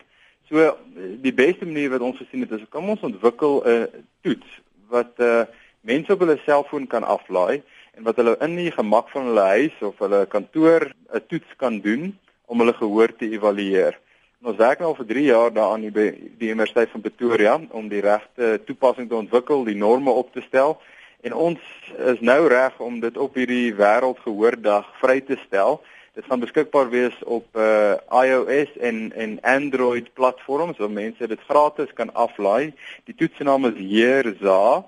So 0.48 0.78
die 0.96 1.34
beste 1.36 1.66
manier 1.68 1.90
wat 1.92 2.04
ons 2.08 2.20
gesien 2.22 2.46
het 2.46 2.54
is 2.56 2.68
kom 2.72 2.90
ons 2.90 3.04
ontwikkel 3.04 3.64
'n 3.68 4.06
toets 4.24 4.48
wat 4.88 5.20
uh 5.20 5.44
mense 5.88 6.12
op 6.12 6.20
hulle 6.20 6.38
selfoon 6.44 6.88
kan 6.88 7.04
aflaai 7.04 7.62
en 7.96 8.04
wat 8.04 8.16
hulle 8.16 8.36
in 8.46 8.56
die 8.56 8.72
gemak 8.72 9.10
van 9.10 9.30
hulle 9.30 9.46
huis 9.56 9.76
of 9.82 10.00
hulle 10.00 10.26
kantoor 10.26 10.88
'n 10.88 11.24
toets 11.28 11.52
kan 11.58 11.80
doen 11.80 12.18
om 12.46 12.60
hulle 12.60 12.74
gehoor 12.74 13.16
te 13.16 13.30
evalueer. 13.30 14.00
En 14.42 14.48
ons 14.52 14.58
werk 14.58 14.80
nou 14.80 14.90
al 14.90 14.96
vir 14.96 15.06
3 15.06 15.24
jaar 15.24 15.54
daaraan 15.54 15.92
by 15.92 16.08
die 16.40 16.50
Universiteit 16.50 16.90
van 16.90 17.02
Pretoria 17.02 17.60
om 17.72 17.88
die 17.88 18.02
regte 18.02 18.62
toepassing 18.66 19.10
te 19.10 19.16
ontwikkel, 19.16 19.64
die 19.64 19.76
norme 19.76 20.12
op 20.12 20.34
te 20.34 20.42
stel 20.42 20.80
en 21.22 21.34
ons 21.34 21.60
is 21.98 22.20
nou 22.20 22.48
reg 22.48 22.80
om 22.80 23.00
dit 23.00 23.18
op 23.18 23.36
hierdie 23.36 23.74
wêreldgehoordag 23.76 24.86
vry 25.02 25.22
te 25.22 25.38
stel. 25.48 25.82
Dit 26.18 26.26
gaan 26.26 26.40
beskikbaar 26.42 26.88
wees 26.90 27.18
op 27.30 27.46
uh 27.62 27.94
iOS 28.26 28.72
en 28.82 29.12
en 29.14 29.38
Android 29.42 30.08
platforms 30.18 30.78
waar 30.82 30.90
mense 30.90 31.28
dit 31.28 31.40
gratis 31.46 31.92
kan 31.94 32.10
aflaai. 32.14 32.74
Die 33.06 33.14
toetsnaam 33.16 33.68
is 33.70 33.76
Heerza 33.78 34.86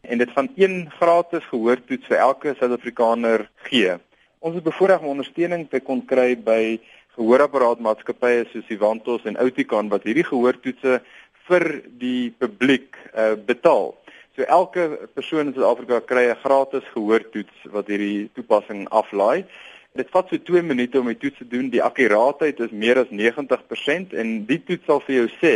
en 0.00 0.18
dit 0.18 0.32
van 0.34 0.48
een 0.56 0.90
gratis 0.98 1.44
gehoortoets 1.52 2.10
vir 2.10 2.18
elke 2.18 2.56
Suid-Afrikaner 2.58 3.46
gee. 3.68 3.94
Ons 4.38 4.58
het 4.58 4.66
bevoorreg 4.66 5.00
om 5.00 5.12
ondersteuning 5.12 5.68
te 5.70 5.78
kon 5.80 6.02
kry 6.10 6.34
by 6.34 6.80
gehoorapparaatmaatskappye 7.14 8.48
soos 8.50 8.72
Ivantos 8.74 9.28
en 9.30 9.38
Oticon 9.38 9.92
wat 9.92 10.08
hierdie 10.10 10.26
gehoortoetse 10.26 10.96
vir 11.46 11.68
die 12.02 12.32
publiek 12.42 12.98
uh 13.14 13.36
betaal. 13.52 13.94
So 14.34 14.42
elke 14.42 15.06
persoon 15.14 15.52
in 15.52 15.54
Suid-Afrika 15.54 16.00
kry 16.02 16.26
'n 16.32 16.42
gratis 16.42 16.90
gehoortoets 16.96 17.70
wat 17.70 17.86
hierdie 17.86 18.26
toepassing 18.34 18.88
aflaai. 18.90 19.46
Dit 19.94 20.08
vat 20.10 20.26
so 20.26 20.42
2 20.42 20.58
minute 20.66 20.98
om 20.98 21.06
die 21.06 21.20
toets 21.22 21.38
te 21.38 21.44
doen. 21.46 21.68
Die 21.70 21.82
akkuraatheid 21.86 22.58
is 22.64 22.72
meer 22.74 22.98
as 23.04 23.10
90% 23.14 24.16
en 24.18 24.32
die 24.48 24.58
toets 24.66 24.88
sal 24.90 24.98
vir 25.06 25.14
jou 25.14 25.28
sê 25.36 25.52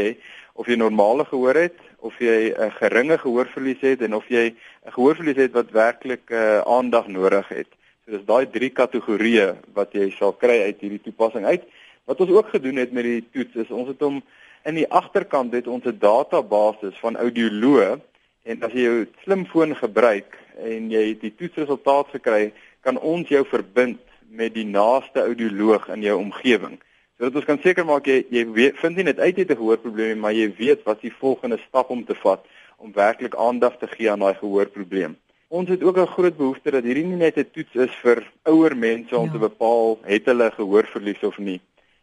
of 0.55 0.70
jy 0.70 0.77
normale 0.79 1.24
gehoor 1.27 1.59
het 1.59 1.81
of 2.07 2.20
jy 2.22 2.55
'n 2.55 2.70
geringe 2.77 3.18
gehoorverlies 3.18 3.83
het 3.83 4.05
en 4.07 4.14
of 4.14 4.31
jy 4.31 4.55
'n 4.55 4.94
gehoorverlies 4.94 5.42
het 5.42 5.59
wat 5.59 5.74
werklik 5.74 6.31
uh, 6.31 6.62
aandag 6.62 7.09
nodig 7.09 7.48
het. 7.48 7.66
So 8.05 8.14
dis 8.14 8.24
daai 8.31 8.46
drie 8.46 8.70
kategorieë 8.70 9.74
wat 9.74 9.90
jy 9.92 10.11
sal 10.14 10.33
kry 10.33 10.62
uit 10.70 10.87
hierdie 10.87 11.03
toepassing 11.03 11.44
uit. 11.44 11.66
Wat 12.07 12.20
ons 12.20 12.31
ook 12.31 12.48
gedoen 12.55 12.77
het 12.77 12.92
met 12.92 13.05
die 13.05 13.24
toets 13.33 13.55
is 13.66 13.74
ons 13.74 13.88
het 13.88 14.01
hom 14.01 14.22
in 14.62 14.74
die 14.74 14.87
agterkant 14.87 15.53
het 15.53 15.66
ons 15.66 15.85
'n 15.85 15.98
database 15.98 16.92
van 17.03 17.16
audioloë 17.16 17.98
en 18.44 18.62
as 18.62 18.72
jy 18.72 18.87
jou 18.87 19.07
slimfoon 19.24 19.74
gebruik 19.74 20.38
en 20.62 20.90
jy 20.90 21.18
die 21.18 21.35
toetsresultaat 21.35 22.07
gekry, 22.14 22.53
kan 22.81 22.98
ons 22.98 23.29
jou 23.29 23.42
verbind 23.44 23.98
met 24.31 24.55
die 24.55 24.67
naaste 24.67 25.21
audioloog 25.21 25.88
in 25.88 26.03
jou 26.03 26.19
omgewing. 26.19 26.79
Sodat 27.19 27.41
ons 27.41 27.49
kan 27.49 27.59
seker 27.62 27.87
maak 27.87 28.07
jy 28.07 28.21
jy 28.31 28.45
weet, 28.55 28.77
vind 28.79 28.97
nie 28.97 29.09
net 29.09 29.19
uit 29.19 29.37
jy 29.37 29.43
het 29.43 29.51
'n 29.51 29.61
gehoorprobleem, 29.61 30.19
maar 30.19 30.33
jy 30.33 30.53
weet 30.59 30.85
wat 30.85 31.01
die 31.01 31.12
volgende 31.12 31.59
stap 31.69 31.91
om 31.91 32.05
te 32.05 32.14
vat 32.14 32.45
om 32.79 32.93
werklik 32.93 33.35
aandag 33.35 33.79
te 33.79 33.87
gee 33.87 34.11
aan 34.11 34.21
daai 34.21 34.35
gehoorprobleem. 34.35 35.17
Ons 35.49 35.69
het 35.69 35.83
ook 35.83 35.99
'n 35.99 36.07
groot 36.07 36.37
behoefte 36.37 36.71
dat 36.71 36.85
hierdie 36.85 37.05
nie 37.05 37.17
net 37.17 37.37
'n 37.37 37.51
toets 37.53 37.75
is 37.75 37.95
vir 38.03 38.23
ouer 38.45 38.77
mense 38.77 39.17
om 39.17 39.25
ja. 39.25 39.33
te 39.33 39.38
bepaal 39.38 39.99
het 40.05 40.25
hulle 40.27 40.51
gehoorverlies 40.51 41.23
of 41.23 41.38
nie. 41.38 41.61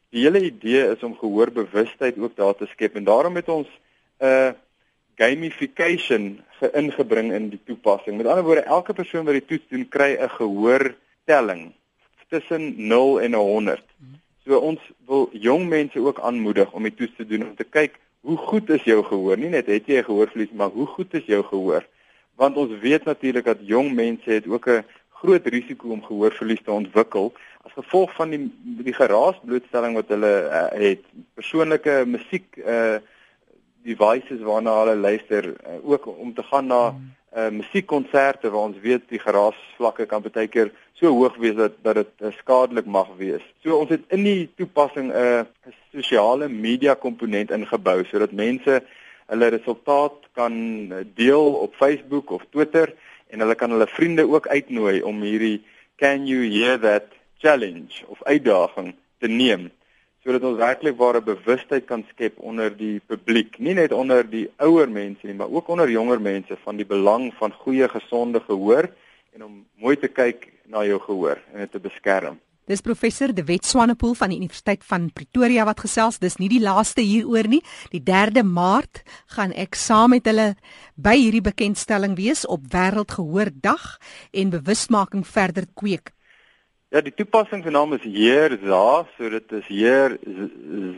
Die 0.09 0.23
hele 0.23 0.41
idee 0.41 0.91
is 0.91 1.03
om 1.03 1.17
gehoorbewustheid 1.17 2.17
ook 2.17 2.35
daar 2.35 2.55
te 2.55 2.65
skep 2.65 2.95
en 2.95 3.03
daarom 3.03 3.35
het 3.35 3.49
ons 3.49 3.67
'n 4.19 4.25
uh, 4.25 4.51
gamification 5.15 6.41
geingebring 6.59 7.33
in 7.33 7.49
die 7.49 7.59
toepassing. 7.65 8.17
Met 8.17 8.25
ander 8.25 8.43
woorde, 8.43 8.61
elke 8.61 8.93
persoon 8.93 9.25
wat 9.25 9.33
die 9.33 9.45
toets 9.45 9.67
doen, 9.69 9.87
kry 9.87 10.17
'n 10.19 10.29
gehoortelling 10.29 11.73
tussen 12.29 12.73
0 12.87 13.21
en 13.21 13.33
100. 13.33 13.83
So 14.45 14.57
ons 14.61 14.81
wil 15.05 15.29
jong 15.33 15.67
mense 15.69 15.99
ook 15.99 16.19
aanmoedig 16.19 16.71
om 16.71 16.95
toets 16.95 17.15
te 17.17 17.25
doen 17.25 17.47
om 17.47 17.55
te 17.55 17.63
kyk 17.63 17.99
hoe 18.25 18.37
goed 18.37 18.69
is 18.69 18.83
jou 18.83 19.03
gehoor. 19.05 19.37
Nie 19.37 19.49
net 19.53 19.69
het 19.69 19.87
jy 19.89 20.03
gehoorverlies, 20.03 20.53
maar 20.53 20.73
hoe 20.73 20.85
goed 20.85 21.13
is 21.13 21.25
jou 21.29 21.43
gehoor? 21.45 21.85
Want 22.35 22.57
ons 22.57 22.73
weet 22.81 23.05
natuurlik 23.05 23.45
dat 23.45 23.65
jong 23.65 23.93
mense 23.93 24.29
het 24.29 24.47
ook 24.47 24.67
'n 24.69 24.85
groot 25.21 25.45
risiko 25.47 25.89
om 25.89 26.03
gehoorverlies 26.03 26.63
te 26.63 26.71
ontwikkel 26.71 27.33
as 27.65 27.73
gevolg 27.73 28.13
van 28.15 28.29
die 28.29 28.51
die 28.61 28.93
geraasblootstelling 28.93 29.93
wat 29.95 30.07
hulle 30.07 30.33
uh, 30.49 30.69
het. 30.87 31.01
Persoonlike 31.33 32.03
musiek 32.05 32.57
uh 32.57 32.97
devices 33.85 34.41
waarna 34.41 34.79
hulle 34.79 34.95
luister, 34.95 35.45
uh, 35.45 35.89
ook 35.89 36.07
om 36.07 36.33
te 36.33 36.43
gaan 36.43 36.67
na 36.67 36.89
mm 36.89 37.13
uh 37.35 37.49
musiekkonserte 37.51 38.49
waar 38.49 38.69
ons 38.69 38.79
weet 38.79 39.09
die 39.11 39.19
geraasvlakke 39.19 40.05
kan 40.07 40.23
baie 40.23 40.47
keer 40.47 40.71
so 40.95 41.11
hoog 41.11 41.35
wees 41.43 41.55
dat 41.55 41.75
dat 41.83 41.99
dit 41.99 42.13
uh, 42.23 42.31
skadelik 42.39 42.85
mag 42.85 43.09
wees. 43.19 43.43
So 43.63 43.75
ons 43.77 43.91
het 43.91 44.05
in 44.15 44.23
die 44.23 44.49
toepassing 44.55 45.11
'n 45.11 45.15
uh, 45.15 45.73
sosiale 45.91 46.47
media 46.49 46.95
komponent 46.95 47.51
ingebou 47.51 48.03
sodat 48.05 48.31
mense 48.31 48.81
hulle 49.27 49.47
resultaat 49.49 50.29
kan 50.33 50.53
deel 51.15 51.53
op 51.65 51.75
Facebook 51.75 52.31
of 52.31 52.45
Twitter 52.51 52.93
en 53.27 53.39
hulle 53.39 53.55
kan 53.55 53.71
hulle 53.71 53.87
vriende 53.87 54.27
ook 54.27 54.47
uitnooi 54.47 55.01
om 55.01 55.21
hierdie 55.21 55.63
can 55.95 56.27
you 56.27 56.45
hear 56.47 56.79
that 56.79 57.05
challenge 57.37 58.03
of 58.07 58.23
uitdaging 58.23 58.95
te 59.19 59.27
neem 59.27 59.71
sodat 60.25 60.45
ons 60.49 60.57
werklik 60.57 60.97
ware 60.97 61.21
bewustheid 61.21 61.85
kan 61.85 62.01
skep 62.09 62.39
onder 62.41 62.71
die 62.73 62.97
publiek, 63.05 63.59
nie 63.61 63.75
net 63.77 63.93
onder 63.93 64.25
die 64.25 64.47
ouer 64.57 64.89
mense 64.89 65.21
nie, 65.27 65.37
maar 65.37 65.53
ook 65.53 65.69
onder 65.69 65.91
jonger 65.93 66.17
mense 66.17 66.57
van 66.63 66.81
die 66.81 66.87
belang 66.89 67.29
van 67.37 67.53
goeie 67.61 67.85
gesonde 67.91 68.41
gehoor 68.47 68.89
en 69.37 69.45
om 69.45 69.59
mooi 69.77 69.93
te 70.01 70.09
kyk 70.09 70.49
na 70.65 70.81
jou 70.87 70.97
gehoor 71.03 71.37
en 71.53 71.61
dit 71.61 71.71
te 71.71 71.83
beskerm. 71.83 72.41
Dis 72.65 72.81
professor 72.81 73.29
De 73.29 73.43
Wet 73.45 73.67
Swanepoel 73.69 74.15
van 74.17 74.31
die 74.33 74.39
Universiteit 74.39 74.81
van 74.89 75.11
Pretoria 75.13 75.67
wat 75.69 75.83
gesels. 75.85 76.17
Dis 76.17 76.39
nie 76.41 76.49
die 76.49 76.63
laaste 76.63 77.03
hieroor 77.05 77.45
nie. 77.45 77.61
Die 77.93 78.01
3de 78.01 78.41
Maart 78.41 79.03
gaan 79.35 79.53
ek 79.53 79.77
saam 79.77 80.15
met 80.15 80.25
hulle 80.25 80.55
by 80.97 81.13
hierdie 81.13 81.45
bekendstelling 81.45 82.17
wees 82.17 82.41
op 82.49 82.65
Wêreldgehoordag 82.73 83.85
en 84.33 84.55
bewusmaking 84.57 85.27
verder 85.29 85.69
kweek. 85.77 86.14
Ja, 86.93 87.01
die 87.01 87.13
toepassing 87.13 87.63
se 87.63 87.71
naam 87.73 87.93
is 87.93 88.03
Heer 88.05 88.59
ZA, 88.61 89.05
so 89.17 89.29
dit 89.29 89.51
is 89.57 89.67
Heer 89.67 90.19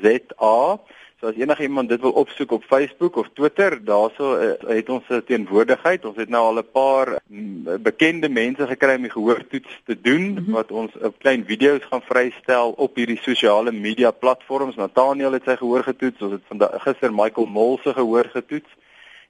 ZA. 0.03 0.79
So 1.17 1.29
as 1.31 1.37
enige 1.39 1.63
iemand 1.63 1.89
dit 1.89 2.01
wil 2.01 2.11
opsoek 2.11 2.51
op 2.51 2.63
Facebook 2.63 3.15
of 3.15 3.29
Twitter, 3.33 3.77
daarso 3.83 4.33
uh, 4.35 4.49
het 4.67 4.89
ons 4.89 5.07
'n 5.09 5.23
teenwoordigheid. 5.25 6.05
Ons 6.05 6.17
het 6.17 6.29
nou 6.29 6.43
al 6.43 6.59
'n 6.59 6.71
paar 6.71 7.19
mm, 7.27 7.81
bekende 7.81 8.29
mense 8.29 8.67
gekry 8.67 8.95
om 8.95 9.01
die 9.01 9.11
gehoortoets 9.11 9.81
te 9.85 10.01
doen 10.01 10.25
mm 10.29 10.37
-hmm. 10.37 10.53
wat 10.53 10.71
ons 10.71 10.91
'n 10.95 11.13
klein 11.17 11.45
video's 11.45 11.83
gaan 11.89 12.01
vrystel 12.01 12.71
op 12.71 12.95
hierdie 12.95 13.21
sosiale 13.21 13.71
media 13.71 14.11
platforms. 14.11 14.75
Nathaniel 14.75 15.31
het 15.31 15.43
sy 15.43 15.55
gehoor 15.55 15.83
getoets. 15.83 16.21
Ons 16.21 16.31
het 16.31 16.43
vandag 16.47 16.83
gister 16.83 17.13
Michael 17.13 17.47
Moll 17.47 17.77
se 17.83 17.93
gehoor 17.93 18.29
getoets 18.31 18.69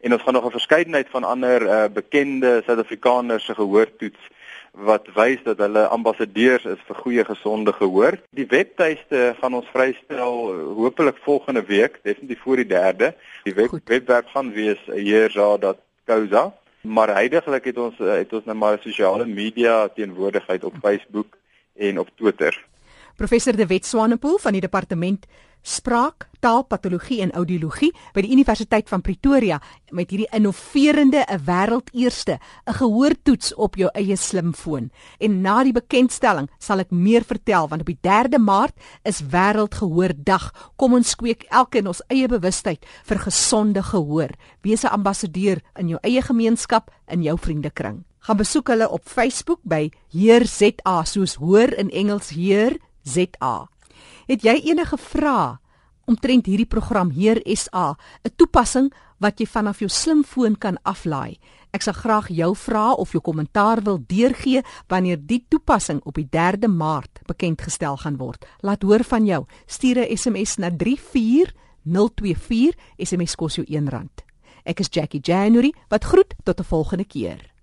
en 0.02 0.14
ons 0.14 0.22
gaan 0.22 0.34
nog 0.34 0.46
'n 0.46 0.60
verskeidenheid 0.60 1.10
van 1.10 1.24
ander 1.24 1.62
uh, 1.62 1.86
bekende 1.94 2.62
Suid-Afrikaners 2.66 3.46
se 3.46 3.54
gehoortoets 3.54 4.20
wat 4.78 5.08
wys 5.16 5.42
dat 5.44 5.58
hulle 5.58 5.88
ambassadeurs 5.94 6.66
is 6.70 6.82
vir 6.86 7.00
goeie 7.02 7.24
gesonde 7.26 7.74
gehoor. 7.74 8.20
Die 8.38 8.46
webtuiste 8.50 9.34
gaan 9.40 9.58
ons 9.58 9.70
vrystel 9.74 10.38
hopelik 10.78 11.18
volgende 11.26 11.64
week, 11.66 12.00
definitief 12.04 12.42
voor 12.46 12.62
die 12.62 12.70
3de. 12.70 13.12
Die 13.48 13.56
web, 13.58 13.74
webwerf 13.86 14.30
gaan 14.36 14.52
wees 14.54 14.82
heerza.co.za, 14.86 16.44
maar 16.82 17.14
heidaglik 17.18 17.72
het 17.72 17.78
ons 17.82 17.98
het 17.98 18.34
ons 18.34 18.46
nou 18.46 18.58
maar 18.58 18.78
sosiale 18.84 19.26
media 19.26 19.88
teenwoordigheid 19.88 20.64
op 20.64 20.78
Facebook 20.82 21.38
en 21.76 22.00
op 22.00 22.10
Twitter. 22.16 22.54
Professor 23.18 23.56
De 23.56 23.66
Wet 23.66 23.86
Swanepoel 23.86 24.38
van 24.38 24.52
die 24.52 24.62
departement 24.62 25.26
spraak, 25.68 26.28
taalpatologie 26.40 27.20
en 27.26 27.34
audiologie 27.36 27.90
by 28.16 28.22
die 28.24 28.32
Universiteit 28.36 28.88
van 28.92 29.02
Pretoria 29.04 29.58
met 29.96 30.12
hierdie 30.12 30.30
innoverende 30.36 31.26
'n 31.28 31.44
wêreldeerste, 31.46 32.40
'n 32.68 32.74
gehoortoets 32.74 33.56
op 33.56 33.76
jou 33.76 33.90
eie 33.94 34.16
slimfoon. 34.16 34.92
En 35.20 35.42
na 35.42 35.64
die 35.64 35.74
bekendstelling 35.74 36.50
sal 36.60 36.80
ek 36.80 36.92
meer 36.92 37.24
vertel 37.24 37.68
want 37.68 37.82
op 37.82 37.88
die 37.88 38.00
3de 38.02 38.40
Maart 38.40 38.76
is 39.04 39.22
wêreldgehoordag. 39.22 40.74
Kom 40.76 40.94
ons 40.94 41.16
kweek 41.16 41.44
elkeen 41.50 41.88
ons 41.88 42.04
eie 42.08 42.28
bewustheid 42.28 42.86
vir 43.04 43.20
gesonde 43.20 43.84
gehoor. 43.84 44.30
Wees 44.62 44.84
'n 44.84 44.94
ambassadeur 44.94 45.62
in 45.76 45.88
jou 45.88 46.00
eie 46.02 46.22
gemeenskap, 46.22 46.92
in 47.08 47.24
jou 47.24 47.38
vriendekring. 47.38 48.04
Gaan 48.20 48.38
besoek 48.38 48.68
hulle 48.68 48.90
op 48.90 49.02
Facebook 49.06 49.60
by 49.64 49.92
Heer 50.12 50.46
ZA 50.46 51.04
soos 51.04 51.36
hoor 51.36 51.74
in 51.74 51.90
Engels 51.90 52.30
Heer 52.30 52.78
ZA. 53.04 53.68
Het 54.28 54.44
jy 54.44 54.58
enige 54.68 54.98
vrae 55.00 55.56
omtrent 56.08 56.46
hierdie 56.48 56.68
program 56.68 57.10
Heer 57.16 57.40
SA, 57.56 57.96
'n 58.24 58.32
toepassing 58.36 58.92
wat 59.20 59.40
jy 59.40 59.48
vanaf 59.48 59.80
jou 59.80 59.90
slimfoon 59.90 60.58
kan 60.58 60.78
aflaai? 60.84 61.40
Ek 61.72 61.82
sal 61.82 61.94
graag 61.94 62.28
jou 62.28 62.56
vrae 62.56 62.96
of 62.96 63.12
jou 63.12 63.22
kommentaar 63.22 63.82
wil 63.84 64.04
deurgee 64.08 64.62
wanneer 64.88 65.18
die 65.18 65.46
toepassing 65.48 66.02
op 66.04 66.16
die 66.16 66.28
3de 66.30 66.68
Maart 66.68 67.20
bekend 67.26 67.62
gestel 67.62 67.98
gaan 67.98 68.18
word. 68.18 68.46
Laat 68.60 68.84
hoor 68.84 69.04
van 69.04 69.26
jou. 69.26 69.46
Stuur 69.66 69.98
'n 69.98 70.18
SMS 70.18 70.58
na 70.58 70.72
34024. 70.72 72.76
SMS 72.98 73.36
kos 73.36 73.56
jou 73.56 73.68
R1. 73.68 74.10
Ek 74.64 74.80
is 74.80 74.88
Jackie 74.90 75.22
January 75.22 75.74
wat 75.90 76.04
groet 76.04 76.34
tot 76.44 76.60
'n 76.60 76.64
volgende 76.64 77.06
keer. 77.06 77.57